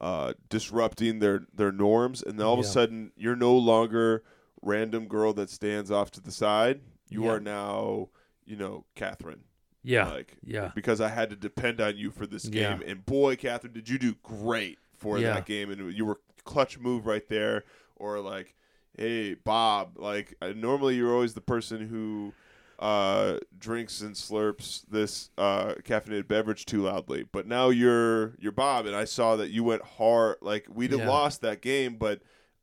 uh, 0.00 0.32
disrupting 0.48 1.20
their 1.20 1.46
their 1.54 1.70
norms. 1.72 2.22
And 2.22 2.38
then 2.38 2.46
all 2.46 2.54
of 2.54 2.60
a 2.60 2.64
sudden 2.64 3.12
you're 3.16 3.36
no 3.36 3.56
longer 3.56 4.24
random 4.60 5.06
girl 5.06 5.32
that 5.34 5.50
stands 5.50 5.90
off 5.90 6.10
to 6.12 6.20
the 6.20 6.32
side 6.32 6.80
you 7.12 7.24
Yeah. 7.24 7.30
are 7.32 7.40
now 7.40 8.08
you 8.44 8.56
know 8.56 8.84
catherine 8.94 9.44
Yeah. 9.84 10.08
like 10.08 10.36
Yeah. 10.44 10.72
because 10.74 11.00
I 11.00 11.08
had 11.08 11.30
to 11.30 11.36
depend 11.36 11.80
on 11.80 11.96
you 11.96 12.10
for 12.10 12.26
this 12.26 12.44
Yeah. 12.46 12.76
game. 12.78 12.82
And 12.88 13.04
boy, 13.06 13.36
Catherine, 13.36 13.72
did 13.72 13.88
you 13.88 13.98
do 13.98 14.14
great 14.22 14.78
for 14.96 15.18
Yeah. 15.18 15.34
that 15.34 15.46
game? 15.46 15.70
And 15.70 15.92
you 15.96 16.04
were 16.04 16.20
clutch 16.44 16.78
move 16.78 17.06
right 17.06 17.28
there. 17.28 17.64
Or 17.96 18.18
like, 18.18 18.54
hey, 18.96 19.34
Bob, 19.34 19.96
like 19.96 20.34
uh, 20.42 20.52
normally 20.56 20.96
you're 20.96 21.12
always 21.14 21.34
the 21.34 21.40
person 21.40 21.86
who 21.88 22.32
uh, 22.78 23.38
drinks 23.56 24.00
and 24.00 24.16
slurps 24.16 24.82
this 24.90 25.30
uh, 25.38 25.74
caffeinated 25.84 26.26
beverage 26.26 26.66
too 26.66 26.82
loudly, 26.82 27.22
but 27.30 27.46
now 27.46 27.68
you're 27.68 28.34
you're 28.40 28.50
Bob, 28.50 28.86
and 28.86 28.96
I 28.96 29.04
saw 29.04 29.36
that 29.36 29.50
you 29.50 29.62
went 29.62 29.82
hard. 29.82 30.38
Like 30.40 30.66
we'd 30.68 30.90
have 30.90 31.00
Yeah. 31.00 31.08
lost 31.08 31.42
that 31.42 31.60
game, 31.62 31.94
but 31.94 32.22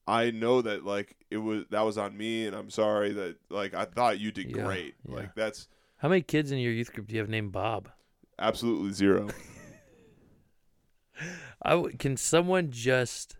I 0.09 0.31
know 0.31 0.61
that 0.61 0.83
like 0.85 1.15
it 1.29 1.37
was 1.37 1.65
that 1.69 1.81
was 1.81 1.97
on 1.97 2.17
me, 2.17 2.45
and 2.47 2.55
I'm 2.55 2.69
sorry 2.69 3.13
that 3.13 3.35
like 3.49 3.73
I 3.73 3.85
thought 3.85 4.19
you 4.19 4.31
did 4.31 4.49
Yeah, 4.55 4.63
great. 4.63 4.95
yeah. 5.07 5.15
Like 5.15 5.35
that's 5.35 5.67
How 5.97 6.09
many 6.09 6.21
kids 6.21 6.51
in 6.51 6.57
your 6.59 6.71
youth 6.73 6.91
group 6.93 7.07
do 7.07 7.13
you 7.15 7.21
have 7.21 7.29
named 7.29 7.51
Bob? 7.51 7.89
absolutely 8.39 8.91
zero. 8.93 9.27
I 11.61 11.71
w- 11.71 11.95
can 11.97 12.15
someone 12.15 12.71
just 12.71 13.35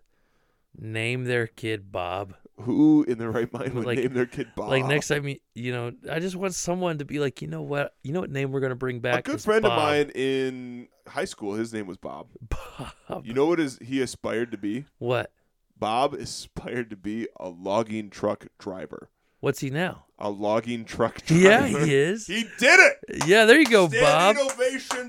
name 0.78 1.24
their 1.24 1.46
kid 1.46 1.90
Bob? 1.90 2.34
Who 2.60 3.04
in 3.08 3.16
their 3.16 3.30
right 3.30 3.50
mind 3.50 3.72
would 3.72 3.86
Like- 3.86 3.98
name 3.98 4.12
their 4.12 4.26
kid 4.26 4.48
Bob? 4.54 4.68
Like 4.68 4.84
next 4.84 5.08
time 5.08 5.26
you 5.26 5.38
you 5.54 5.72
know, 5.72 5.92
I 6.10 6.20
just 6.20 6.36
want 6.36 6.54
someone 6.54 6.98
to 6.98 7.04
be 7.06 7.18
like, 7.18 7.40
you 7.40 7.48
know 7.48 7.62
what, 7.62 7.94
you 8.04 8.12
know 8.12 8.20
what 8.20 8.30
name 8.30 8.52
we're 8.52 8.60
gonna 8.60 8.74
bring 8.76 9.00
back? 9.00 9.20
a 9.20 9.22
good 9.22 9.36
is 9.36 9.44
friend 9.44 9.64
of 9.64 9.72
mine 9.72 10.10
in 10.14 10.88
high 11.08 11.24
school, 11.24 11.54
his 11.54 11.72
name 11.72 11.86
was 11.86 11.96
Bob. 11.96 12.28
Bob. 13.08 13.26
You 13.26 13.32
know 13.32 13.46
what 13.46 13.58
is 13.58 13.78
he 13.82 14.02
aspired 14.02 14.52
to 14.52 14.58
be? 14.58 14.84
what? 14.98 15.32
Bob 15.80 16.14
aspired 16.14 16.90
to 16.90 16.96
be 16.96 17.26
a 17.40 17.48
logging 17.48 18.10
truck 18.10 18.46
driver. 18.58 19.10
What's 19.40 19.60
he 19.60 19.70
now? 19.70 20.04
A 20.18 20.28
logging 20.28 20.84
truck 20.84 21.22
driver. 21.24 21.42
Yeah, 21.48 21.66
he 21.66 21.94
is. 21.94 22.26
He 22.26 22.42
did 22.58 22.78
it. 22.78 23.24
yeah, 23.26 23.46
there 23.46 23.58
you 23.58 23.66
go, 23.66 23.88
Bob. 23.88 24.36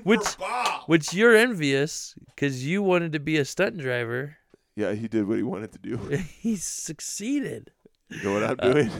Which- 0.04 0.24
for 0.26 0.38
Bob. 0.38 0.82
Which 0.86 1.12
you're 1.12 1.36
envious 1.36 2.14
because 2.34 2.66
you 2.66 2.82
wanted 2.82 3.12
to 3.12 3.20
be 3.20 3.36
a 3.36 3.44
stunt 3.44 3.76
driver. 3.76 4.38
Yeah, 4.74 4.94
he 4.94 5.06
did 5.06 5.28
what 5.28 5.36
he 5.36 5.42
wanted 5.42 5.72
to 5.72 5.78
do. 5.78 5.96
he 6.40 6.56
succeeded. 6.56 7.72
You 8.08 8.22
know 8.22 8.32
what 8.32 8.42
I'm 8.42 8.56
Uh, 8.58 8.72
doing? 8.72 8.90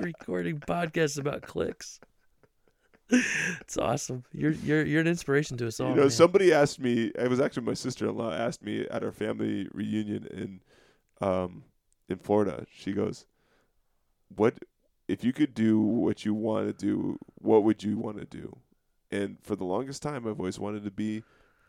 Recording 0.00 0.58
podcasts 0.60 1.18
about 1.18 1.42
clicks. 1.42 2.00
It's 3.08 3.76
awesome. 3.76 4.24
You're 4.32 4.52
you're 4.52 4.84
you're 4.84 5.00
an 5.00 5.06
inspiration 5.06 5.56
to 5.58 5.68
us 5.68 5.78
all. 5.78 5.90
you 5.90 5.94
know, 5.94 6.02
man. 6.02 6.10
somebody 6.10 6.52
asked 6.52 6.80
me. 6.80 7.12
It 7.14 7.30
was 7.30 7.40
actually 7.40 7.64
my 7.64 7.74
sister-in-law 7.74 8.32
asked 8.32 8.62
me 8.62 8.86
at 8.90 9.04
our 9.04 9.12
family 9.12 9.68
reunion 9.72 10.26
in, 10.26 10.60
um, 11.26 11.64
in 12.08 12.18
Florida. 12.18 12.66
She 12.72 12.92
goes, 12.92 13.26
"What 14.34 14.58
if 15.06 15.22
you 15.22 15.32
could 15.32 15.54
do 15.54 15.78
what 15.78 16.24
you 16.24 16.34
want 16.34 16.66
to 16.66 16.72
do? 16.72 17.18
What 17.36 17.62
would 17.62 17.82
you 17.82 17.96
want 17.96 18.18
to 18.18 18.24
do?" 18.24 18.56
And 19.10 19.38
for 19.42 19.54
the 19.54 19.64
longest 19.64 20.02
time, 20.02 20.26
I've 20.26 20.40
always 20.40 20.58
wanted 20.58 20.82
to 20.84 20.90
be 20.90 21.22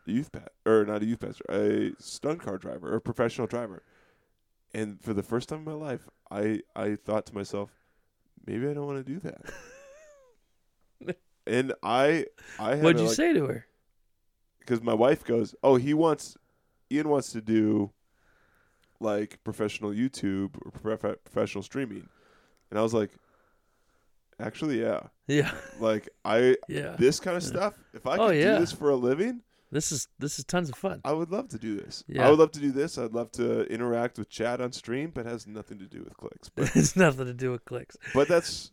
a 0.06 0.10
youth 0.10 0.32
pat 0.32 0.52
or 0.66 0.84
not 0.84 1.02
a 1.02 1.06
youth 1.06 1.20
pastor, 1.20 1.44
a 1.48 1.92
stunt 2.00 2.42
car 2.42 2.58
driver 2.58 2.92
or 2.92 2.96
a 2.96 3.00
professional 3.00 3.46
driver. 3.46 3.84
And 4.74 5.00
for 5.00 5.14
the 5.14 5.22
first 5.22 5.48
time 5.48 5.60
in 5.60 5.64
my 5.64 5.72
life, 5.72 6.08
I 6.30 6.62
I 6.74 6.96
thought 6.96 7.26
to 7.26 7.34
myself, 7.34 7.70
maybe 8.44 8.68
I 8.68 8.74
don't 8.74 8.86
want 8.86 9.04
to 9.06 9.12
do 9.12 9.20
that. 9.20 9.40
and 11.48 11.72
I 11.82 12.26
I 12.58 12.76
had 12.76 12.82
What'd 12.84 12.96
to, 12.98 13.02
you 13.02 13.08
like, 13.08 13.16
say 13.16 13.32
to 13.32 13.46
her? 13.46 13.66
because 14.60 14.82
my 14.82 14.94
wife 14.94 15.24
goes, 15.24 15.54
"Oh, 15.62 15.76
he 15.76 15.94
wants, 15.94 16.36
Ian 16.92 17.08
wants 17.08 17.32
to 17.32 17.40
do, 17.40 17.90
like 19.00 19.38
professional 19.44 19.90
YouTube 19.92 20.56
or 20.64 20.70
prof- 20.70 21.24
professional 21.24 21.62
streaming," 21.62 22.08
and 22.70 22.78
I 22.78 22.82
was 22.82 22.94
like, 22.94 23.10
"Actually, 24.40 24.80
yeah. 24.80 25.00
Yeah, 25.26 25.52
Like 25.78 26.08
I 26.24 26.56
yeah. 26.68 26.96
this 26.98 27.20
kind 27.20 27.36
of 27.36 27.42
stuff. 27.42 27.74
If 27.92 28.06
I 28.06 28.16
Oh, 28.16 28.28
could 28.28 28.36
yeah. 28.38 28.54
do 28.54 28.60
this 28.60 28.72
for 28.72 28.88
a 28.90 28.96
living, 28.96 29.42
This 29.70 29.92
is 29.92 30.08
this 30.18 30.38
is 30.38 30.44
tons 30.46 30.70
of 30.70 30.76
fun. 30.76 31.02
I 31.04 31.12
would 31.12 31.30
love 31.30 31.48
to 31.48 31.58
do 31.58 31.76
this. 31.76 32.02
Yeah. 32.08 32.26
I 32.26 32.30
would 32.30 32.38
love 32.38 32.52
to 32.52 32.60
do 32.60 32.72
this. 32.72 32.96
I'd 32.96 33.12
love 33.12 33.30
to 33.32 33.64
interact 33.72 34.18
with 34.18 34.30
Chad 34.30 34.60
on 34.62 34.72
stream, 34.72 35.10
but 35.14 35.26
it 35.26 35.28
has 35.28 35.46
nothing 35.46 35.78
to 35.80 35.86
do 35.86 36.02
with 36.02 36.16
clicks. 36.16 36.48
But 36.48 36.70
it's 36.76 36.96
nothing 36.96 37.26
to 37.26 37.34
do 37.34 37.50
with 37.50 37.64
clicks. 37.66 37.96
but 38.14 38.26
that's 38.28 38.70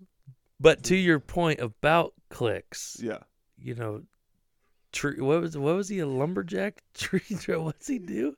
But 0.59 0.83
to 0.83 0.95
your 0.95 1.19
point 1.19 1.59
about 1.59 2.13
clicks, 2.29 2.97
yeah. 3.01 3.19
you 3.57 3.75
know, 3.75 4.03
tree. 4.91 5.19
What 5.19 5.41
was 5.41 5.57
what 5.57 5.75
was 5.75 5.89
he 5.89 5.99
a 5.99 6.07
lumberjack? 6.07 6.81
Tree. 6.93 7.21
What's 7.47 7.87
he 7.87 7.99
do? 7.99 8.35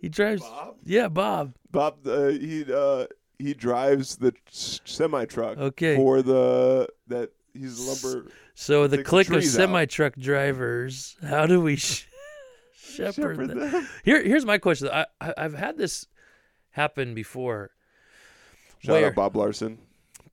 He 0.00 0.08
drives. 0.08 0.42
Bob. 0.42 0.76
Yeah, 0.84 1.08
Bob. 1.08 1.54
Bob, 1.70 2.06
uh, 2.06 2.28
he 2.28 2.64
uh, 2.72 3.06
he 3.38 3.54
drives 3.54 4.16
the 4.16 4.32
semi 4.50 5.24
truck 5.26 5.58
Okay. 5.58 5.96
for 5.96 6.22
the 6.22 6.88
that 7.08 7.30
he's 7.52 7.78
lumber. 7.80 8.28
So 8.54 8.86
the 8.86 8.96
Take 8.96 9.04
the 9.06 9.08
click 9.10 9.30
of 9.30 9.44
semi 9.44 9.84
truck 9.86 10.16
drivers. 10.16 11.16
How 11.22 11.46
do 11.46 11.60
we 11.60 11.76
sh- 11.76 12.06
shepherd, 12.74 13.36
Shepherd 13.36 13.48
them? 13.50 13.58
them. 13.70 13.88
Here, 14.04 14.22
here's 14.22 14.44
my 14.44 14.58
question. 14.58 14.88
I, 14.92 15.06
I 15.20 15.34
I've 15.36 15.54
had 15.54 15.76
this 15.76 16.06
happen 16.70 17.14
before. 17.14 17.70
Shout 18.80 18.94
Where? 18.94 19.06
out 19.06 19.14
Bob 19.14 19.36
Larson. 19.36 19.78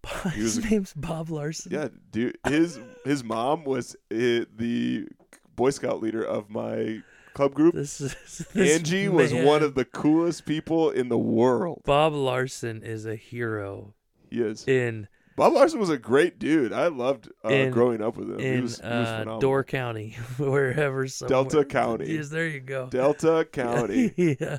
He 0.34 0.42
was 0.44 0.56
His 0.56 0.72
name's 0.72 0.94
Bob 0.94 1.30
Larson. 1.30 1.72
Yeah, 1.72 1.90
dude. 2.12 2.38
His 2.48 2.80
his 3.06 3.24
mom 3.24 3.64
was 3.64 3.96
uh, 4.12 4.46
the 4.56 5.08
Boy 5.56 5.70
Scout 5.72 6.02
leader 6.02 6.24
of 6.24 6.50
my 6.50 7.02
club 7.34 7.54
group. 7.54 7.76
This 7.76 8.02
is 8.02 8.16
this 8.54 8.76
Angie 8.80 9.10
was 9.10 9.34
one 9.34 9.62
of 9.64 9.76
the 9.76 9.86
coolest 9.86 10.46
people 10.46 10.90
in 10.90 11.10
the 11.10 11.18
world. 11.18 11.82
Bob 11.86 12.14
Larson 12.14 12.82
is 12.84 13.06
a 13.06 13.16
hero 13.16 13.94
He 14.30 14.42
is. 14.42 14.68
in 14.68 15.08
Bob 15.36 15.54
Larson 15.54 15.80
was 15.80 15.90
a 15.90 15.98
great 15.98 16.38
dude. 16.38 16.74
I 16.74 16.88
loved 16.88 17.30
uh, 17.46 17.48
In- 17.50 17.72
growing 17.72 18.02
up 18.02 18.18
with 18.18 18.30
him. 18.30 18.40
he 18.40 18.60
was, 18.60 18.78
he 18.82 18.86
was 18.86 19.08
uh. 19.08 19.38
Door 19.40 19.64
County, 19.66 20.18
wherever. 20.38 21.08
Somewhere. 21.08 21.30
Delta 21.44 21.64
County. 21.64 22.14
Yes, 22.14 22.28
there 22.28 22.48
you 22.48 22.60
go. 22.60 22.88
Delta 22.88 23.48
County. 23.50 24.14
yeah, 24.18 24.58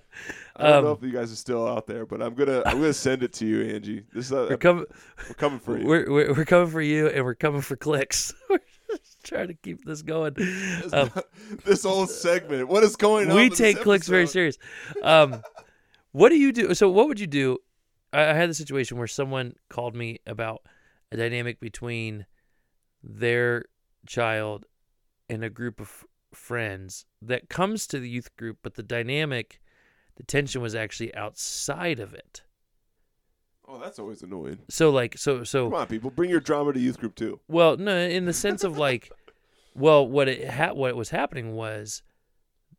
I 0.61 0.69
don't 0.71 0.85
know 0.85 0.91
Um, 0.93 0.99
if 0.99 1.03
you 1.05 1.13
guys 1.13 1.33
are 1.33 1.37
still 1.37 1.67
out 1.67 1.87
there, 1.87 2.07
but 2.07 2.23
I'm 2.23 2.35
gonna 2.35 2.63
I'm 2.67 2.81
gonna 2.81 2.93
send 2.93 3.23
it 3.23 3.33
to 3.35 3.47
you, 3.47 3.63
Angie. 3.63 4.05
This 4.13 4.27
is 4.27 4.33
we're 4.33 4.57
coming. 4.57 4.85
we're 5.29 5.35
coming 5.35 5.59
for 5.59 5.79
you. 5.79 5.87
We're, 5.87 6.11
we're 6.11 6.35
we're 6.35 6.45
coming 6.45 6.71
for 6.71 6.83
you, 6.83 7.09
and 7.09 7.25
we're 7.25 7.35
coming 7.35 7.61
for 7.61 7.77
clicks. 7.77 8.33
we're 8.51 8.59
just 8.91 9.23
trying 9.25 9.49
to 9.49 9.55
keep 9.55 9.85
this 9.85 10.03
going. 10.03 10.35
Um, 10.93 11.11
this 11.65 11.85
whole 11.85 12.07
segment. 12.07 12.69
What 12.69 12.85
is 12.85 12.97
going 12.97 13.31
on? 13.31 13.37
we 13.37 13.51
take 13.51 13.81
clicks 13.81 14.09
very 14.09 14.27
serious. 14.27 14.59
Um, 15.03 15.43
what 16.13 16.31
do 16.31 16.37
you 16.37 16.53
do? 16.53 16.75
So, 16.75 16.91
what 16.91 17.09
would 17.09 17.21
you 17.21 17.27
do? 17.27 17.59
I, 18.13 18.31
I 18.31 18.33
had 18.35 18.51
the 18.51 18.55
situation 18.55 18.99
where 18.99 19.07
someone 19.07 19.55
called 19.69 19.95
me 19.95 20.19
about 20.27 20.63
a 21.13 21.17
dynamic 21.17 21.61
between 21.61 22.27
their 23.03 23.65
child 24.07 24.67
and 25.29 25.45
a 25.45 25.51
group 25.51 25.81
of 25.81 26.05
friends 26.35 27.07
that 27.23 27.49
comes 27.49 27.87
to 27.89 27.99
the 27.99 28.09
youth 28.09 28.35
group, 28.37 28.59
but 28.63 28.75
the 28.75 28.83
dynamic, 28.83 29.60
the 30.21 30.27
tension 30.27 30.61
was 30.61 30.75
actually 30.75 31.15
outside 31.15 31.99
of 31.99 32.13
it. 32.13 32.43
Oh, 33.67 33.79
that's 33.79 33.99
always 33.99 34.21
annoying. 34.21 34.59
So, 34.69 34.91
like, 34.91 35.17
so, 35.17 35.45
so. 35.45 35.71
Come 35.71 35.81
on, 35.81 35.87
people, 35.87 36.11
bring 36.11 36.29
your 36.29 36.41
drama 36.41 36.75
to 36.75 36.79
youth 36.79 36.99
group 36.99 37.15
too. 37.15 37.41
Well, 37.49 37.79
no, 37.79 37.97
in 37.97 38.27
the 38.27 38.35
sense 38.35 38.63
of 38.63 38.77
like, 38.77 39.11
well, 39.75 40.07
what 40.07 40.29
it 40.29 40.51
ha- 40.51 40.75
what 40.75 40.95
was 40.95 41.09
happening 41.09 41.55
was 41.55 42.03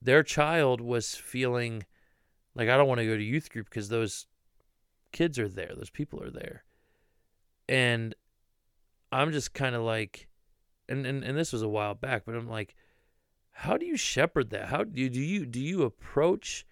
their 0.04 0.22
child 0.22 0.82
was 0.82 1.16
feeling 1.16 1.84
like 2.54 2.70
I 2.70 2.78
don't 2.78 2.88
want 2.88 3.00
to 3.00 3.08
go 3.08 3.18
to 3.18 3.24
youth 3.24 3.50
group 3.50 3.68
because 3.70 3.90
those 3.90 4.28
kids 5.12 5.40
are 5.40 5.50
there, 5.50 5.72
those 5.76 5.90
people 5.90 6.22
are 6.22 6.30
there, 6.30 6.64
and 7.68 8.14
I'm 9.12 9.32
just 9.32 9.56
kind 9.56 9.74
of 9.74 9.82
like, 9.82 10.28
and, 10.88 11.08
and 11.08 11.24
and 11.24 11.36
this 11.36 11.52
was 11.52 11.64
a 11.64 11.68
while 11.68 11.96
back, 11.96 12.22
but 12.24 12.36
I'm 12.36 12.48
like, 12.48 12.76
how 13.50 13.78
do 13.78 13.88
you 13.88 13.98
shepherd 13.98 14.52
that? 14.52 14.68
How 14.68 14.84
do 14.84 15.02
you 15.02 15.10
do 15.10 15.20
you 15.20 15.48
do 15.48 15.60
you 15.60 15.82
approach 15.82 16.68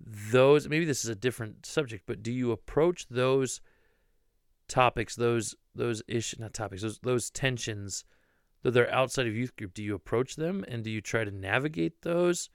those? 0.00 0.68
Maybe 0.68 0.84
this 0.84 1.04
is 1.04 1.10
a 1.10 1.14
different 1.14 1.66
subject, 1.66 2.04
but 2.06 2.22
do 2.22 2.32
you 2.32 2.52
approach 2.52 3.06
those? 3.08 3.60
topics, 4.68 5.14
those 5.14 5.54
those 5.74 6.02
issues, 6.08 6.40
not 6.40 6.54
topics, 6.54 6.82
those 6.82 6.98
those 7.00 7.30
tensions, 7.30 8.04
though 8.62 8.70
they're 8.70 8.92
outside 8.92 9.26
of 9.26 9.36
youth 9.36 9.54
group, 9.56 9.74
do 9.74 9.82
you 9.82 9.94
approach 9.94 10.36
them 10.36 10.64
and 10.68 10.82
do 10.82 10.90
you 10.90 11.00
try 11.00 11.24
to 11.24 11.30
navigate 11.30 12.02
those? 12.02 12.50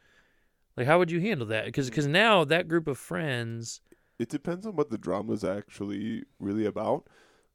Like, 0.75 0.87
how 0.87 0.99
would 0.99 1.11
you 1.11 1.21
handle 1.21 1.47
that? 1.47 1.65
Because 1.65 1.89
because 1.89 2.07
now 2.07 2.43
that 2.45 2.67
group 2.67 2.87
of 2.87 2.97
friends, 2.97 3.81
It 4.19 4.29
depends 4.29 4.65
on 4.65 4.75
what 4.75 4.89
the 4.89 4.97
drama 4.97 5.33
is 5.33 5.43
actually 5.43 6.23
really 6.39 6.65
about. 6.65 7.07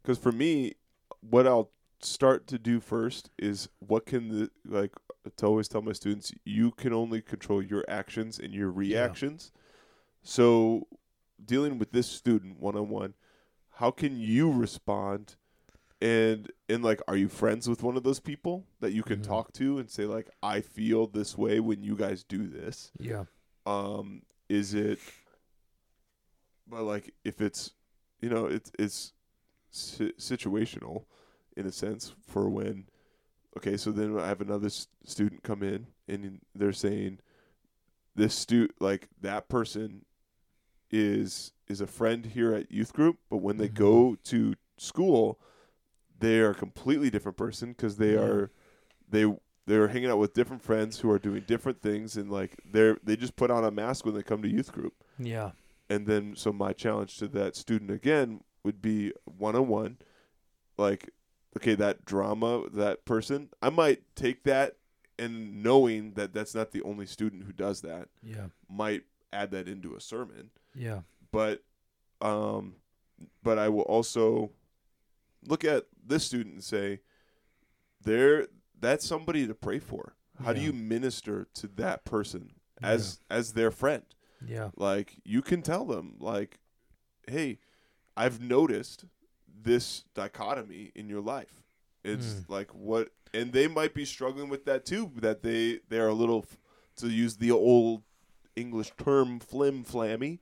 Because 0.03 0.19
for 0.19 0.33
me, 0.33 0.75
what 1.21 1.47
I'll 1.47 1.71
start 2.01 2.47
to 2.49 2.59
do 2.59 2.81
first 2.81 3.31
is 3.39 3.69
what 3.81 4.07
can 4.07 4.29
the 4.29 4.51
like 4.65 4.95
to 5.37 5.47
always 5.47 5.69
tell 5.69 5.83
my 5.83 5.93
students 5.93 6.33
you 6.45 6.71
can 6.71 6.93
only 6.93 7.21
control 7.21 7.63
your 7.63 7.85
actions 7.89 8.39
and 8.39 8.55
your 8.55 8.71
reactions. 8.71 9.53
So 10.27 10.89
dealing 11.45 11.79
with 11.79 11.93
this 11.93 12.09
student 12.09 12.59
one 12.61 12.75
on 12.77 12.89
one, 12.89 13.15
how 13.75 13.93
can 13.93 14.19
you 14.19 14.51
respond? 14.53 15.37
And 16.01 16.51
and 16.69 16.83
like, 16.83 17.01
are 17.07 17.17
you 17.17 17.29
friends 17.29 17.69
with 17.69 17.83
one 17.85 17.97
of 17.97 18.03
those 18.03 18.19
people 18.21 18.67
that 18.81 18.93
you 18.93 19.03
can 19.05 19.21
Mhm. 19.21 19.23
talk 19.27 19.53
to 19.55 19.79
and 19.79 19.89
say 19.89 20.05
like, 20.05 20.29
I 20.43 20.61
feel 20.61 21.07
this 21.07 21.39
way 21.39 21.61
when 21.61 21.83
you 21.83 21.97
guys 21.97 22.25
do 22.25 22.49
this? 22.49 22.91
yeah, 22.99 23.25
um 23.67 24.23
is 24.49 24.75
it 24.75 24.99
but 26.69 26.83
like 26.83 27.15
if 27.25 27.41
it's 27.41 27.73
you 28.21 28.29
know 28.29 28.47
it's 28.47 28.71
it's 28.79 29.13
si- 29.71 30.13
situational 30.19 31.05
in 31.57 31.67
a 31.67 31.73
sense 31.73 32.15
for 32.27 32.49
when 32.49 32.87
okay 33.57 33.77
so 33.77 33.91
then 33.91 34.17
i 34.19 34.27
have 34.29 34.41
another 34.41 34.67
s- 34.67 34.87
student 35.05 35.43
come 35.43 35.63
in 35.63 35.87
and 36.09 36.41
they're 36.55 36.73
saying 36.73 37.19
this 38.15 38.35
stu 38.35 38.69
like 38.81 39.09
that 39.21 39.49
person 39.49 40.05
is 40.97 41.53
is 41.69 41.81
a 41.81 41.87
friend 41.87 42.27
here 42.27 42.53
at 42.55 42.71
youth 42.71 42.93
group 42.93 43.19
but 43.29 43.39
when 43.39 43.57
they 43.57 43.69
Mhm. 43.69 43.75
go 43.75 44.17
to 44.25 44.55
school 44.79 45.39
they 46.19 46.39
are 46.41 46.51
a 46.51 46.55
completely 46.55 47.11
different 47.11 47.37
person 47.37 47.71
because 47.71 47.97
they 47.97 48.15
Yeah. 48.15 48.21
are 48.23 48.51
they 49.09 49.37
they're 49.67 49.89
hanging 49.89 50.09
out 50.11 50.19
with 50.19 50.33
different 50.33 50.63
friends 50.63 51.01
who 51.01 51.11
are 51.11 51.19
doing 51.19 51.43
different 51.47 51.83
things 51.83 52.17
and 52.17 52.31
like 52.31 52.57
they're 52.65 52.99
they 53.03 53.17
just 53.17 53.37
put 53.37 53.51
on 53.51 53.65
a 53.65 53.71
mask 53.71 54.05
when 54.05 54.15
they 54.15 54.23
come 54.23 54.43
to 54.43 54.49
youth 54.49 54.73
group 54.73 54.95
yeah, 55.19 55.53
and 55.91 56.07
then 56.07 56.35
so 56.37 56.53
my 56.53 56.73
challenge 56.73 57.17
to 57.19 57.29
that 57.29 57.57
student 57.57 57.91
again 57.91 58.43
would 58.65 58.81
be 58.83 59.13
one 59.25 59.55
on 59.57 59.67
one, 59.69 59.99
like 60.79 61.11
okay 61.57 61.75
that 61.75 62.05
drama 62.05 62.69
that 62.73 63.05
person 63.05 63.51
I 63.63 63.71
might 63.71 64.03
take 64.15 64.45
that 64.45 64.77
and 65.19 65.63
knowing 65.63 66.13
that 66.13 66.33
that's 66.35 66.55
not 66.55 66.71
the 66.73 66.83
only 66.83 67.07
student 67.07 67.45
who 67.45 67.53
does 67.53 67.81
that 67.83 68.09
Yeah. 68.23 68.49
might 68.69 69.05
add 69.33 69.51
that 69.53 69.67
into 69.69 69.95
a 69.97 70.01
sermon 70.01 70.51
Yeah. 70.77 71.01
but 71.33 71.63
um 72.21 72.75
but 73.43 73.59
I 73.59 73.69
will 73.71 73.83
also 73.83 74.51
look 75.47 75.65
at 75.65 75.87
this 76.07 76.25
student 76.25 76.55
and 76.57 76.65
say 76.65 77.01
there 78.03 78.47
that's 78.81 79.07
somebody 79.07 79.47
to 79.47 79.55
pray 79.55 79.79
for 79.79 80.15
how 80.45 80.53
do 80.53 80.61
you 80.61 80.73
minister 80.73 81.47
to 81.55 81.67
that 81.77 82.05
person 82.05 82.51
as 82.83 83.21
as 83.31 83.53
their 83.55 83.71
friend 83.71 84.03
Yeah. 84.47 84.71
like 84.77 85.17
you 85.25 85.41
can 85.43 85.63
tell 85.63 85.85
them 85.87 86.17
like 86.21 86.59
hey 87.27 87.59
i've 88.17 88.41
noticed 88.41 89.05
this 89.63 90.05
dichotomy 90.15 90.93
in 90.95 91.09
your 91.09 91.23
life 91.23 91.63
it's 92.05 92.35
Mm. 92.35 92.49
like 92.51 92.71
what 92.75 93.09
and 93.33 93.53
they 93.53 93.67
might 93.67 93.95
be 93.95 94.05
struggling 94.05 94.49
with 94.51 94.65
that 94.67 94.85
too 94.85 95.11
that 95.17 95.43
they 95.43 95.81
they're 95.89 96.09
a 96.09 96.15
little 96.15 96.45
to 96.97 97.09
use 97.09 97.37
the 97.39 97.51
old 97.51 98.03
english 98.57 98.93
term 98.99 99.41
flim 99.41 99.85
flammy 99.85 100.39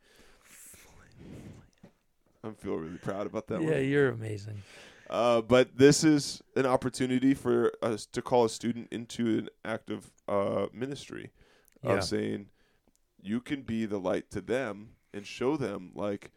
i 2.42 2.50
feel 2.50 2.76
really 2.76 2.98
proud 2.98 3.26
about 3.26 3.46
that 3.48 3.60
yeah, 3.62 3.70
one 3.72 3.84
you're 3.84 4.08
amazing. 4.08 4.62
uh, 5.10 5.40
but 5.40 5.76
this 5.76 6.04
is 6.04 6.42
an 6.56 6.66
opportunity 6.66 7.34
for 7.34 7.72
us 7.82 8.06
to 8.06 8.20
call 8.22 8.44
a 8.44 8.48
student 8.50 8.88
into 8.90 9.38
an 9.38 9.48
active 9.64 10.10
uh, 10.28 10.66
ministry 10.72 11.30
Yeah. 11.82 11.94
of 11.94 12.04
saying 12.04 12.46
you 13.22 13.40
can 13.40 13.62
be 13.62 13.86
the 13.86 13.98
light 13.98 14.30
to 14.32 14.40
them 14.40 14.90
and 15.12 15.26
show 15.26 15.56
them 15.56 15.92
like 15.94 16.30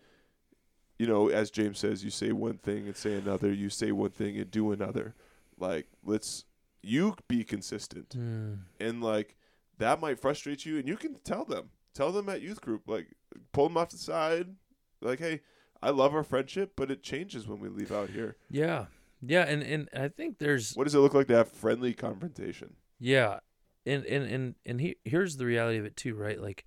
you 1.00 1.08
know 1.08 1.28
as 1.30 1.52
james 1.52 1.80
says 1.80 2.04
you 2.04 2.10
say 2.10 2.32
one 2.32 2.58
thing 2.58 2.86
and 2.88 2.96
say 2.96 3.16
another 3.16 3.52
you 3.52 3.70
say 3.70 3.92
one 3.92 4.12
thing 4.12 4.38
and 4.38 4.50
do 4.52 4.72
another 4.72 5.14
like 5.58 5.88
let's 6.04 6.46
you 6.82 7.16
be 7.28 7.44
consistent 7.44 8.10
Mm. 8.18 8.60
and 8.80 9.04
like 9.04 9.36
that 9.80 10.00
might 10.00 10.20
frustrate 10.20 10.66
you 10.66 10.78
and 10.80 10.88
you 10.88 10.96
can 10.98 11.16
tell 11.24 11.44
them 11.46 11.70
tell 11.94 12.12
them 12.12 12.30
at 12.30 12.42
youth 12.42 12.62
group 12.62 12.84
like 12.88 13.08
pull 13.52 13.68
them 13.68 13.78
off 13.78 13.90
the 13.90 13.98
side 13.98 14.56
like 15.02 15.20
hey 15.20 15.42
i 15.82 15.90
love 15.90 16.14
our 16.16 16.24
friendship 16.24 16.74
but 16.76 16.90
it 16.92 17.04
changes 17.04 17.48
when 17.48 17.60
we 17.60 17.70
leave 17.70 17.92
out 17.92 18.10
here 18.10 18.38
Yeah. 18.50 18.86
Yeah, 19.20 19.46
and 19.46 19.64
and 19.64 19.90
I 19.96 20.10
think 20.10 20.38
there's 20.38 20.76
what 20.76 20.84
does 20.84 20.94
it 20.94 21.00
look 21.00 21.16
like 21.16 21.26
to 21.30 21.36
have 21.36 21.52
friendly 21.52 21.92
confrontation 21.94 22.76
Yeah, 23.00 23.40
and 23.84 24.06
and 24.06 24.26
and 24.26 24.56
and 24.64 24.80
he, 24.80 24.98
here's 25.06 25.38
the 25.38 25.46
reality 25.48 25.80
of 25.80 25.86
it 25.86 25.98
too, 25.98 26.14
right? 26.14 26.40
Like, 26.40 26.66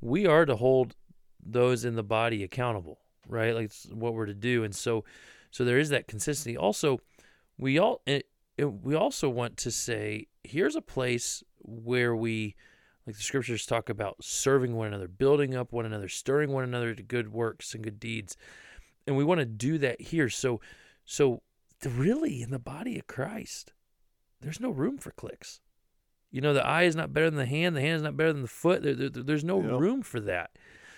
we 0.00 0.26
are 0.26 0.44
to 0.46 0.56
hold 0.56 0.96
those 1.40 1.84
in 1.84 1.94
the 1.94 2.02
body 2.02 2.42
accountable, 2.42 2.98
right? 3.28 3.54
Like 3.54 3.66
it's 3.66 3.86
what 3.92 4.14
we're 4.14 4.26
to 4.26 4.34
do, 4.34 4.64
and 4.64 4.74
so 4.74 5.04
so 5.52 5.64
there 5.64 5.78
is 5.78 5.90
that 5.90 6.08
consistency. 6.08 6.56
Also, 6.56 6.98
we 7.56 7.78
all 7.78 8.02
it, 8.04 8.26
it, 8.56 8.64
we 8.64 8.96
also 8.96 9.28
want 9.28 9.56
to 9.58 9.70
say 9.70 10.26
here's 10.42 10.74
a 10.74 10.82
place 10.82 11.44
where 11.60 12.16
we 12.16 12.56
like 13.06 13.16
the 13.16 13.22
scriptures 13.22 13.66
talk 13.66 13.88
about 13.88 14.16
serving 14.22 14.74
one 14.76 14.88
another, 14.88 15.08
building 15.08 15.54
up 15.54 15.72
one 15.72 15.86
another, 15.86 16.08
stirring 16.08 16.52
one 16.52 16.64
another 16.64 16.94
to 16.94 17.02
good 17.02 17.32
works 17.32 17.74
and 17.74 17.82
good 17.82 17.98
deeds, 17.98 18.36
and 19.06 19.16
we 19.16 19.24
want 19.24 19.40
to 19.40 19.46
do 19.46 19.78
that 19.78 20.00
here. 20.00 20.28
So 20.28 20.60
so 21.04 21.42
really 21.84 22.42
in 22.42 22.50
the 22.50 22.58
body 22.58 22.98
of 22.98 23.06
Christ 23.06 23.72
there's 24.40 24.60
no 24.60 24.70
room 24.70 24.98
for 24.98 25.10
clicks. 25.10 25.60
You 26.30 26.40
know, 26.40 26.54
the 26.54 26.64
eye 26.64 26.84
is 26.84 26.96
not 26.96 27.12
better 27.12 27.28
than 27.28 27.38
the 27.38 27.46
hand. 27.46 27.76
The 27.76 27.80
hand 27.80 27.96
is 27.96 28.02
not 28.02 28.16
better 28.16 28.32
than 28.32 28.42
the 28.42 28.48
foot. 28.48 28.82
There, 28.82 28.94
there, 28.94 29.08
there's 29.10 29.44
no 29.44 29.60
Yeah. 29.60 29.78
room 29.78 30.00
for 30.02 30.20
that. 30.20 30.50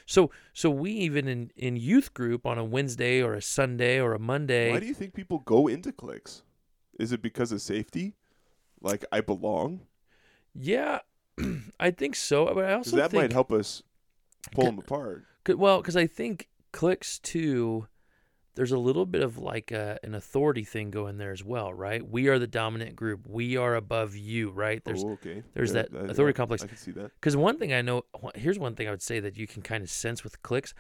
So, 0.04 0.30
so 0.52 0.68
we 0.68 0.90
even 0.92 1.26
in 1.28 1.50
in 1.56 1.76
youth 1.76 2.12
group 2.12 2.44
on 2.46 2.58
a 2.58 2.64
Wednesday 2.64 3.22
or 3.22 3.34
a 3.34 3.42
Sunday 3.42 4.00
or 4.00 4.14
a 4.14 4.18
Monday. 4.18 4.70
why 4.70 4.80
do 4.80 4.86
you 4.86 4.94
think 4.94 5.14
people 5.14 5.38
go 5.38 5.66
into 5.68 5.92
clicks 5.92 6.42
is 6.98 7.12
it 7.12 7.22
because 7.22 7.50
of 7.52 7.62
safety 7.62 8.14
like 8.80 9.04
i 9.12 9.20
belong 9.20 9.80
yeah, 10.54 10.98
I 11.80 11.90
think 11.90 12.14
so. 12.16 12.52
But 12.54 12.64
I 12.64 12.74
also 12.74 12.96
that 12.96 13.10
think, 13.10 13.22
might 13.22 13.32
help 13.32 13.52
us 13.52 13.82
pull 14.52 14.64
them 14.64 14.78
apart 14.78 15.24
'cause- 15.44 15.56
well, 15.56 15.80
because 15.80 15.96
I 15.96 16.06
think 16.06 16.48
clicks 16.72 17.18
too. 17.18 17.86
There's 18.54 18.72
a 18.72 18.78
little 18.78 19.06
bit 19.06 19.22
of 19.22 19.38
like 19.38 19.70
a, 19.70 19.98
an 20.02 20.14
authority 20.14 20.62
thing 20.62 20.90
going 20.90 21.16
there 21.16 21.32
as 21.32 21.42
well, 21.42 21.72
right? 21.72 22.06
We 22.06 22.28
are 22.28 22.38
the 22.38 22.46
dominant 22.46 22.94
group. 22.96 23.26
We 23.26 23.56
are 23.56 23.74
above 23.74 24.14
you, 24.14 24.50
right? 24.50 24.84
There's 24.84 25.02
oh, 25.02 25.12
okay 25.12 25.42
there's 25.54 25.72
Yeah, 25.74 25.84
that 25.90 25.94
I- 25.96 26.10
authority 26.10 26.36
complex. 26.36 26.62
i 26.62 26.66
can 26.66 26.76
see 26.76 26.90
that 26.92 27.12
Because 27.14 27.34
one 27.34 27.58
thing 27.58 27.72
I 27.72 27.80
know, 27.80 28.02
here's 28.34 28.58
one 28.58 28.74
thing 28.74 28.88
I 28.88 28.90
would 28.90 29.00
say 29.00 29.20
that 29.20 29.38
you 29.38 29.46
can 29.46 29.62
kind 29.62 29.82
of 29.82 29.88
sense 29.88 30.22
with 30.22 30.42
clicks 30.42 30.74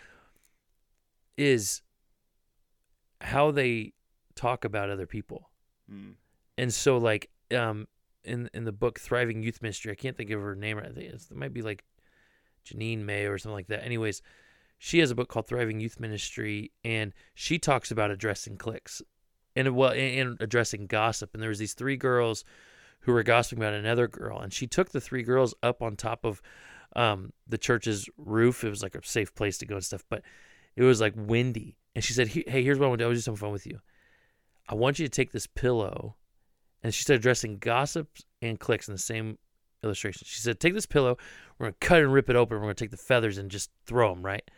is 1.38 1.80
how 3.20 3.50
they 3.50 3.92
talk 4.34 4.64
about 4.64 4.90
other 4.90 5.06
people. 5.06 5.50
mm. 5.90 6.14
And 6.58 6.72
so, 6.74 6.98
like, 6.98 7.30
um, 7.56 7.88
in 8.24 8.48
in 8.54 8.64
the 8.64 8.72
book 8.72 9.00
Thriving 9.00 9.42
Youth 9.42 9.62
Ministry, 9.62 9.92
I 9.92 9.96
can't 9.96 10.16
think 10.16 10.30
of 10.30 10.40
her 10.40 10.54
name. 10.54 10.78
I 10.78 10.88
think 10.88 11.12
it 11.12 11.22
might 11.34 11.52
be 11.52 11.62
like 11.62 11.84
Janine 12.64 13.04
May 13.04 13.26
or 13.26 13.38
something 13.38 13.54
like 13.54 13.68
that. 13.68 13.84
Anyways, 13.84 14.22
she 14.78 14.98
has 14.98 15.10
a 15.10 15.14
book 15.14 15.28
called 15.28 15.46
Thriving 15.46 15.80
Youth 15.80 16.00
Ministry, 16.00 16.72
and 16.84 17.12
she 17.34 17.58
talks 17.58 17.90
about 17.90 18.10
addressing 18.10 18.56
cliques 18.56 19.02
and 19.54 19.74
well, 19.76 19.90
and, 19.90 20.18
and 20.18 20.36
addressing 20.40 20.86
gossip. 20.86 21.34
And 21.34 21.42
there 21.42 21.50
was 21.50 21.58
these 21.58 21.74
three 21.74 21.96
girls 21.96 22.44
who 23.00 23.12
were 23.12 23.22
gossiping 23.22 23.62
about 23.62 23.74
another 23.74 24.08
girl, 24.08 24.38
and 24.38 24.52
she 24.52 24.66
took 24.66 24.90
the 24.90 25.00
three 25.00 25.22
girls 25.22 25.54
up 25.62 25.82
on 25.82 25.96
top 25.96 26.24
of 26.24 26.40
um, 26.94 27.32
the 27.46 27.58
church's 27.58 28.08
roof. 28.16 28.64
It 28.64 28.70
was 28.70 28.82
like 28.82 28.94
a 28.94 29.04
safe 29.04 29.34
place 29.34 29.58
to 29.58 29.66
go 29.66 29.76
and 29.76 29.84
stuff, 29.84 30.04
but 30.08 30.22
it 30.76 30.82
was 30.82 31.00
like 31.00 31.14
windy. 31.16 31.76
And 31.94 32.02
she 32.02 32.12
said, 32.12 32.28
"Hey, 32.28 32.62
here's 32.62 32.78
what 32.78 32.86
I 32.86 32.88
want 32.88 32.98
to 33.00 33.02
do. 33.02 33.06
I 33.06 33.08
want 33.08 33.16
to 33.16 33.18
do 33.18 33.22
some 33.22 33.36
fun 33.36 33.52
with 33.52 33.66
you. 33.66 33.80
I 34.68 34.74
want 34.74 34.98
you 34.98 35.06
to 35.06 35.10
take 35.10 35.32
this 35.32 35.46
pillow." 35.46 36.16
And 36.82 36.92
she 36.92 37.02
started 37.02 37.20
addressing 37.20 37.58
gossips 37.58 38.24
and 38.40 38.58
clicks 38.58 38.88
in 38.88 38.94
the 38.94 38.98
same 38.98 39.38
illustration. 39.84 40.26
She 40.26 40.40
said, 40.40 40.58
"Take 40.58 40.74
this 40.74 40.86
pillow. 40.86 41.16
We're 41.58 41.66
gonna 41.66 41.76
cut 41.80 42.00
and 42.00 42.12
rip 42.12 42.28
it 42.28 42.36
open. 42.36 42.56
We're 42.56 42.62
gonna 42.62 42.74
take 42.74 42.90
the 42.90 42.96
feathers 42.96 43.38
and 43.38 43.50
just 43.50 43.70
throw 43.86 44.14
them 44.14 44.24
right." 44.24 44.48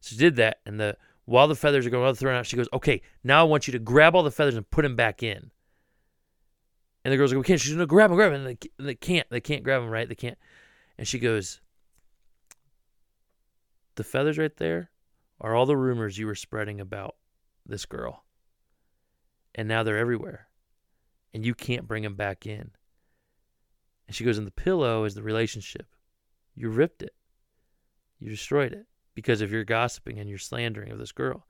So 0.00 0.14
she 0.14 0.16
did 0.16 0.36
that, 0.36 0.60
and 0.66 0.78
the 0.78 0.96
while 1.26 1.48
the 1.48 1.56
feathers 1.56 1.86
are 1.86 1.90
going, 1.90 2.14
thrown 2.14 2.36
out, 2.36 2.46
she 2.46 2.56
goes, 2.56 2.68
"Okay, 2.72 3.00
now 3.22 3.40
I 3.40 3.44
want 3.44 3.66
you 3.66 3.72
to 3.72 3.78
grab 3.78 4.14
all 4.14 4.22
the 4.22 4.30
feathers 4.30 4.56
and 4.56 4.68
put 4.70 4.82
them 4.82 4.96
back 4.96 5.22
in." 5.22 5.50
And 7.04 7.12
the 7.12 7.16
girls 7.16 7.32
go, 7.32 7.38
"We 7.38 7.44
can't." 7.44 7.60
She's 7.60 7.72
gonna 7.72 7.86
grab 7.86 8.10
them, 8.10 8.16
grab 8.16 8.32
them. 8.32 8.46
And 8.46 8.58
they, 8.78 8.84
they 8.84 8.94
can't. 8.94 9.28
They 9.30 9.40
can't 9.40 9.62
grab 9.62 9.82
them, 9.82 9.90
right? 9.90 10.08
They 10.08 10.14
can't. 10.14 10.38
And 10.98 11.08
she 11.08 11.18
goes, 11.18 11.60
"The 13.96 14.04
feathers 14.04 14.38
right 14.38 14.56
there 14.56 14.90
are 15.40 15.54
all 15.54 15.66
the 15.66 15.76
rumors 15.76 16.18
you 16.18 16.26
were 16.26 16.34
spreading 16.34 16.80
about 16.80 17.16
this 17.66 17.86
girl, 17.86 18.24
and 19.54 19.66
now 19.66 19.82
they're 19.82 19.98
everywhere, 19.98 20.48
and 21.34 21.44
you 21.44 21.54
can't 21.54 21.86
bring 21.86 22.02
them 22.02 22.14
back 22.14 22.46
in." 22.46 22.70
And 24.06 24.16
she 24.16 24.24
goes, 24.24 24.38
"And 24.38 24.46
the 24.46 24.52
pillow 24.52 25.04
is 25.04 25.14
the 25.14 25.22
relationship. 25.22 25.86
You 26.54 26.70
ripped 26.70 27.02
it. 27.02 27.14
You 28.18 28.30
destroyed 28.30 28.72
it 28.72 28.86
because 29.14 29.42
of 29.42 29.52
your 29.52 29.64
gossiping 29.64 30.18
and 30.18 30.28
your 30.30 30.38
slandering 30.38 30.90
of 30.90 30.98
this 30.98 31.12
girl." 31.12 31.46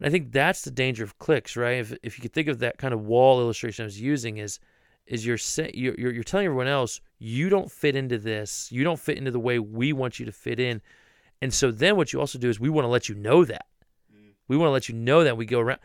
And 0.00 0.06
I 0.06 0.10
think 0.10 0.32
that's 0.32 0.62
the 0.62 0.70
danger 0.70 1.04
of 1.04 1.18
clicks, 1.18 1.56
right? 1.56 1.78
If 1.78 1.92
if 2.02 2.18
you 2.18 2.22
could 2.22 2.32
think 2.32 2.48
of 2.48 2.58
that 2.60 2.78
kind 2.78 2.94
of 2.94 3.04
wall 3.06 3.40
illustration 3.40 3.82
I 3.82 3.86
was 3.86 4.00
using 4.00 4.38
is 4.38 4.58
is 5.06 5.26
you're 5.26 5.38
say, 5.38 5.70
you're, 5.74 5.94
you're 5.98 6.12
you're 6.12 6.24
telling 6.24 6.46
everyone 6.46 6.68
else 6.68 7.00
you 7.18 7.50
don't 7.50 7.70
fit 7.70 7.96
into 7.96 8.16
this, 8.16 8.72
you 8.72 8.82
don't 8.82 8.98
fit 8.98 9.18
into 9.18 9.30
the 9.30 9.40
way 9.40 9.58
we 9.58 9.92
want 9.92 10.18
you 10.18 10.24
to 10.24 10.32
fit 10.32 10.58
in, 10.58 10.80
and 11.42 11.52
so 11.52 11.70
then 11.70 11.96
what 11.96 12.12
you 12.12 12.20
also 12.20 12.38
do 12.38 12.48
is 12.48 12.58
we 12.58 12.70
want 12.70 12.84
to 12.84 12.88
let 12.88 13.08
you 13.08 13.14
know 13.14 13.44
that, 13.44 13.66
mm. 14.14 14.30
we 14.48 14.56
want 14.56 14.68
to 14.68 14.72
let 14.72 14.88
you 14.88 14.94
know 14.94 15.22
that 15.24 15.36
we 15.36 15.44
go 15.44 15.60
around. 15.60 15.80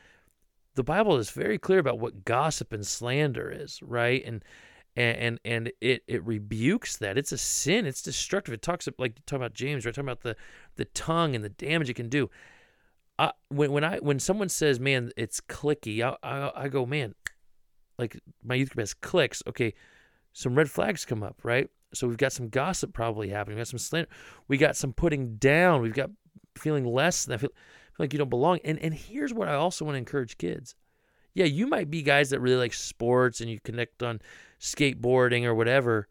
The 0.75 0.83
Bible 0.83 1.17
is 1.17 1.29
very 1.31 1.57
clear 1.57 1.79
about 1.79 1.99
what 1.99 2.25
gossip 2.25 2.71
and 2.73 2.85
slander 2.85 3.49
is, 3.49 3.81
right? 3.81 4.23
And 4.25 4.43
and 4.97 5.39
and, 5.43 5.71
it 5.81 6.03
it 6.07 6.25
rebukes 6.25 6.97
that. 6.97 7.17
It's 7.17 7.31
a 7.31 7.37
sin. 7.37 7.85
It's 7.85 8.01
destructive. 8.01 8.53
It 8.53 8.61
talks 8.61 8.87
like 8.97 9.15
talking 9.25 9.41
about 9.41 9.53
James, 9.53 9.85
right? 9.85 9.93
Talking 9.93 10.07
about 10.07 10.21
the 10.21 10.35
the 10.75 10.85
tongue 10.85 11.35
and 11.35 11.43
the 11.43 11.49
damage 11.49 11.89
it 11.89 11.95
can 11.95 12.09
do. 12.09 12.29
I, 13.19 13.31
when 13.49 13.71
when 13.71 13.83
I 13.83 13.97
when 13.97 14.19
someone 14.19 14.49
says, 14.49 14.79
"Man, 14.79 15.11
it's 15.17 15.41
clicky," 15.41 16.01
I, 16.01 16.15
I 16.23 16.63
I 16.63 16.67
go, 16.69 16.85
"Man, 16.85 17.13
like 17.97 18.19
my 18.43 18.55
youth 18.55 18.69
group 18.69 18.81
has 18.81 18.93
clicks." 18.93 19.43
Okay, 19.47 19.73
some 20.33 20.55
red 20.55 20.69
flags 20.69 21.05
come 21.05 21.23
up, 21.23 21.39
right? 21.43 21.69
So 21.93 22.07
we've 22.07 22.17
got 22.17 22.33
some 22.33 22.49
gossip 22.49 22.93
probably 22.93 23.29
happening. 23.29 23.57
We 23.57 23.61
got 23.61 23.67
some 23.67 23.79
slander. 23.79 24.09
We 24.47 24.57
got 24.57 24.75
some 24.75 24.93
putting 24.93 25.35
down. 25.35 25.81
We've 25.81 25.93
got 25.93 26.09
feeling 26.57 26.85
less 26.85 27.25
than 27.25 27.35
I 27.35 27.37
feel 27.37 27.51
like 27.97 28.13
you 28.13 28.19
don't 28.19 28.29
belong. 28.29 28.59
And 28.63 28.79
and 28.79 28.93
here's 28.93 29.33
what 29.33 29.47
I 29.47 29.55
also 29.55 29.85
want 29.85 29.95
to 29.95 29.99
encourage 29.99 30.37
kids. 30.37 30.75
Yeah, 31.33 31.45
you 31.45 31.67
might 31.67 31.91
be 31.91 32.01
guys 32.01 32.29
that 32.29 32.39
really 32.39 32.55
like 32.55 32.73
sports 32.73 33.41
and 33.41 33.49
you 33.49 33.59
connect 33.59 34.01
on 34.01 34.21
skateboarding 34.59 35.43
or 35.43 35.53
whatever. 35.53 36.07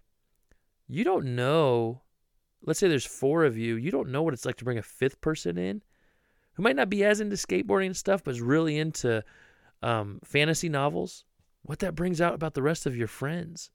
You 0.87 1.03
don't 1.03 1.35
know. 1.35 2.03
Let's 2.63 2.79
say 2.79 2.89
there's 2.89 3.07
four 3.07 3.45
of 3.45 3.57
you. 3.57 3.77
You 3.77 3.91
don't 3.91 4.11
know 4.11 4.23
what 4.23 4.35
it's 4.35 4.45
like 4.45 4.57
to 4.57 4.65
bring 4.65 4.79
a 4.79 4.83
fifth 4.83 5.21
person 5.21 5.57
in 5.57 5.83
who 6.55 6.63
might 6.63 6.77
not 6.77 6.91
be 6.91 7.05
as 7.05 7.21
into 7.21 7.37
skateboarding 7.37 7.87
and 7.87 7.97
stuff, 7.97 8.23
but 8.25 8.33
is 8.33 8.41
really 8.41 8.79
into 8.79 9.23
um, 9.83 10.21
fantasy 10.25 10.69
novels, 10.69 11.25
what 11.63 11.81
that 11.81 11.95
brings 11.95 12.21
out 12.21 12.35
about 12.35 12.55
the 12.55 12.63
rest 12.63 12.87
of 12.87 12.97
your 12.97 13.09
friends. 13.09 13.71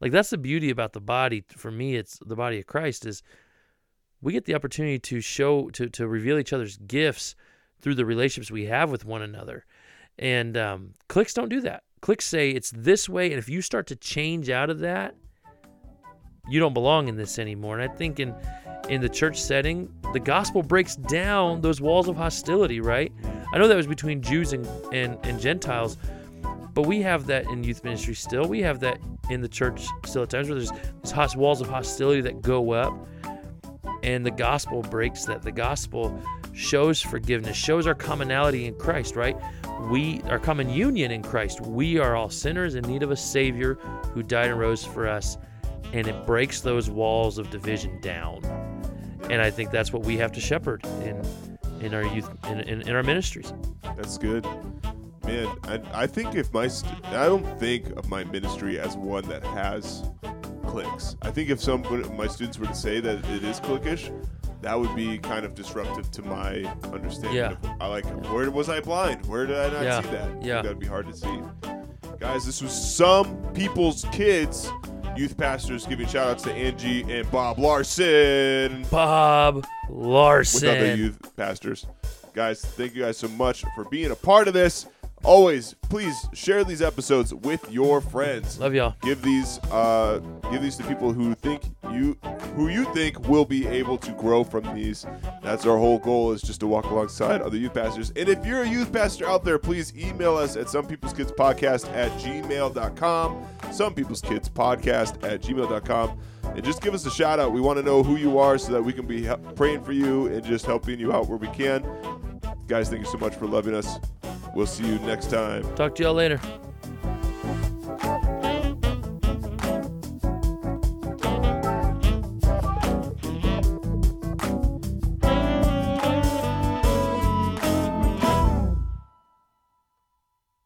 Like 0.00 0.12
that's 0.12 0.30
the 0.30 0.38
beauty 0.38 0.70
about 0.70 0.92
the 0.92 1.00
body. 1.00 1.44
For 1.48 1.70
me, 1.70 1.96
it's 1.96 2.18
the 2.24 2.36
body 2.36 2.60
of 2.60 2.66
Christ 2.66 3.04
is 3.04 3.22
we 4.20 4.32
get 4.32 4.44
the 4.44 4.54
opportunity 4.54 4.98
to 4.98 5.20
show 5.20 5.70
to 5.70 5.88
to 5.90 6.08
reveal 6.08 6.38
each 6.38 6.52
other's 6.52 6.76
gifts 6.78 7.34
through 7.80 7.94
the 7.94 8.04
relationships 8.04 8.50
we 8.50 8.66
have 8.66 8.90
with 8.90 9.04
one 9.04 9.22
another. 9.22 9.64
And 10.18 10.56
um, 10.56 10.94
clicks 11.08 11.32
don't 11.34 11.48
do 11.48 11.60
that. 11.60 11.84
Clicks 12.00 12.24
say 12.26 12.50
it's 12.50 12.72
this 12.74 13.08
way, 13.08 13.30
and 13.30 13.38
if 13.38 13.48
you 13.48 13.62
start 13.62 13.86
to 13.88 13.96
change 13.96 14.50
out 14.50 14.70
of 14.70 14.80
that, 14.80 15.14
you 16.48 16.58
don't 16.58 16.74
belong 16.74 17.08
in 17.08 17.16
this 17.16 17.38
anymore. 17.38 17.78
And 17.78 17.90
I 17.90 17.94
think 17.94 18.18
in 18.20 18.34
in 18.88 19.00
the 19.00 19.08
church 19.08 19.40
setting, 19.40 19.92
the 20.12 20.20
gospel 20.20 20.62
breaks 20.62 20.96
down 20.96 21.60
those 21.60 21.80
walls 21.80 22.08
of 22.08 22.16
hostility, 22.16 22.80
right? 22.80 23.12
I 23.52 23.58
know 23.58 23.68
that 23.68 23.76
was 23.76 23.86
between 23.86 24.22
Jews 24.22 24.52
and, 24.52 24.66
and, 24.92 25.18
and 25.24 25.38
Gentiles, 25.38 25.98
but 26.72 26.86
we 26.86 27.02
have 27.02 27.26
that 27.26 27.46
in 27.46 27.64
youth 27.64 27.84
ministry 27.84 28.14
still. 28.14 28.46
We 28.46 28.62
have 28.62 28.80
that 28.80 28.98
in 29.30 29.40
the 29.40 29.48
church 29.48 29.86
still 30.06 30.22
at 30.22 30.30
times 30.30 30.48
where 30.48 30.58
there's 30.58 30.72
these 31.02 31.36
walls 31.36 31.60
of 31.60 31.68
hostility 31.68 32.20
that 32.22 32.40
go 32.40 32.72
up, 32.72 32.94
and 34.14 34.24
the 34.24 34.30
gospel 34.30 34.82
breaks 34.82 35.24
that. 35.26 35.42
The 35.42 35.52
gospel 35.52 36.20
shows 36.52 37.00
forgiveness, 37.00 37.56
shows 37.56 37.86
our 37.86 37.94
commonality 37.94 38.66
in 38.66 38.74
Christ, 38.74 39.16
right? 39.16 39.36
We 39.90 40.22
our 40.22 40.38
common 40.38 40.70
union 40.70 41.10
in 41.10 41.22
Christ. 41.22 41.60
We 41.60 41.98
are 41.98 42.16
all 42.16 42.30
sinners 42.30 42.74
in 42.74 42.84
need 42.84 43.02
of 43.02 43.10
a 43.10 43.16
Savior 43.16 43.74
who 44.14 44.22
died 44.22 44.50
and 44.50 44.58
rose 44.58 44.84
for 44.84 45.06
us, 45.06 45.38
and 45.92 46.06
it 46.06 46.26
breaks 46.26 46.60
those 46.60 46.90
walls 46.90 47.38
of 47.38 47.50
division 47.50 48.00
down 48.00 48.42
and 49.30 49.42
I 49.42 49.50
think 49.50 49.70
that's 49.70 49.92
what 49.92 50.04
we 50.04 50.16
have 50.18 50.32
to 50.32 50.40
shepherd 50.40 50.84
in 51.02 51.22
in 51.80 51.94
our 51.94 52.04
youth 52.04 52.28
in, 52.46 52.60
in, 52.60 52.82
in 52.82 52.94
our 52.94 53.02
ministries. 53.02 53.52
That's 53.96 54.18
good, 54.18 54.44
man. 55.24 55.48
I, 55.64 55.80
I 55.92 56.06
think 56.06 56.34
if 56.34 56.52
my 56.52 56.68
st- 56.68 57.04
I 57.06 57.26
don't 57.26 57.58
think 57.58 57.86
of 57.96 58.08
my 58.08 58.24
ministry 58.24 58.78
as 58.78 58.96
one 58.96 59.28
that 59.28 59.44
has 59.44 60.08
clicks. 60.68 61.16
I 61.22 61.30
think 61.30 61.50
if 61.50 61.60
some 61.60 61.84
of 61.84 62.14
my 62.14 62.26
students 62.28 62.58
were 62.58 62.66
to 62.66 62.74
say 62.74 63.00
that 63.00 63.24
it 63.30 63.42
is 63.42 63.58
cliquish, 63.60 64.12
that 64.60 64.78
would 64.78 64.94
be 64.94 65.18
kind 65.18 65.44
of 65.44 65.54
disruptive 65.54 66.10
to 66.12 66.22
my 66.22 66.62
understanding. 66.92 67.34
Yeah. 67.36 67.52
Of, 67.52 67.70
I 67.80 67.86
like 67.86 68.04
where 68.32 68.50
was 68.50 68.68
I 68.68 68.80
blind? 68.80 69.24
Where 69.26 69.46
did 69.46 69.56
I 69.56 69.68
not 69.70 69.82
Yeah. 69.82 70.00
see 70.02 70.08
that? 70.10 70.42
Yeah. 70.44 70.62
that'd 70.62 70.78
be 70.78 70.86
hard 70.86 71.06
to 71.08 71.16
see. 71.16 71.40
Guys, 72.20 72.44
this 72.44 72.60
was 72.62 72.72
some 72.72 73.36
people's 73.54 74.04
kids. 74.12 74.70
Youth 75.16 75.36
pastors 75.36 75.86
giving 75.86 76.06
shout 76.06 76.28
outs 76.28 76.42
to 76.44 76.52
Angie 76.52 77.02
and 77.12 77.28
Bob 77.30 77.58
Larson. 77.58 78.84
Bob 78.90 79.64
Larson. 79.88 80.68
with 80.68 80.76
other 80.76 80.94
youth 80.94 81.36
pastors. 81.36 81.86
Guys, 82.34 82.60
thank 82.60 82.94
you 82.94 83.02
guys 83.02 83.16
so 83.16 83.26
much 83.28 83.64
for 83.74 83.84
being 83.86 84.10
a 84.12 84.16
part 84.16 84.46
of 84.48 84.54
this. 84.54 84.86
Always, 85.28 85.74
please 85.74 86.26
share 86.32 86.64
these 86.64 86.80
episodes 86.80 87.34
with 87.34 87.70
your 87.70 88.00
friends. 88.00 88.58
Love 88.58 88.72
y'all. 88.72 88.94
Give 89.02 89.20
these, 89.20 89.58
uh, 89.70 90.20
give 90.50 90.62
these 90.62 90.74
to 90.76 90.84
people 90.84 91.12
who 91.12 91.34
think 91.34 91.64
you, 91.92 92.16
who 92.56 92.68
you 92.68 92.86
think 92.94 93.28
will 93.28 93.44
be 93.44 93.66
able 93.66 93.98
to 93.98 94.12
grow 94.12 94.42
from 94.42 94.74
these. 94.74 95.04
That's 95.42 95.66
our 95.66 95.76
whole 95.76 95.98
goal 95.98 96.32
is 96.32 96.40
just 96.40 96.60
to 96.60 96.66
walk 96.66 96.86
alongside 96.86 97.42
other 97.42 97.58
youth 97.58 97.74
pastors. 97.74 98.10
And 98.16 98.26
if 98.26 98.46
you're 98.46 98.62
a 98.62 98.66
youth 98.66 98.90
pastor 98.90 99.28
out 99.28 99.44
there, 99.44 99.58
please 99.58 99.94
email 99.94 100.34
us 100.34 100.56
at 100.56 100.70
some 100.70 100.86
people's 100.86 101.12
kids 101.12 101.30
podcast 101.30 101.94
at 101.94 102.10
gmail.com. 102.12 103.46
Some 103.70 103.92
people's 103.92 104.22
kids 104.22 104.48
podcast 104.48 105.22
at 105.30 105.42
gmail.com 105.42 106.18
and 106.44 106.64
just 106.64 106.80
give 106.80 106.94
us 106.94 107.04
a 107.04 107.10
shout 107.10 107.38
out. 107.38 107.52
We 107.52 107.60
want 107.60 107.76
to 107.78 107.82
know 107.82 108.02
who 108.02 108.16
you 108.16 108.38
are 108.38 108.56
so 108.56 108.72
that 108.72 108.82
we 108.82 108.94
can 108.94 109.06
be 109.06 109.28
praying 109.56 109.84
for 109.84 109.92
you 109.92 110.28
and 110.28 110.42
just 110.42 110.64
helping 110.64 110.98
you 110.98 111.12
out 111.12 111.28
where 111.28 111.36
we 111.36 111.48
can. 111.48 111.82
Guys, 112.66 112.88
thank 112.88 113.04
you 113.04 113.10
so 113.10 113.18
much 113.18 113.34
for 113.34 113.46
loving 113.46 113.74
us. 113.74 113.98
We'll 114.54 114.66
see 114.66 114.86
you 114.86 114.98
next 115.00 115.30
time. 115.30 115.62
Talk 115.74 115.94
to 115.96 116.02
y'all 116.02 116.14
later. 116.14 116.40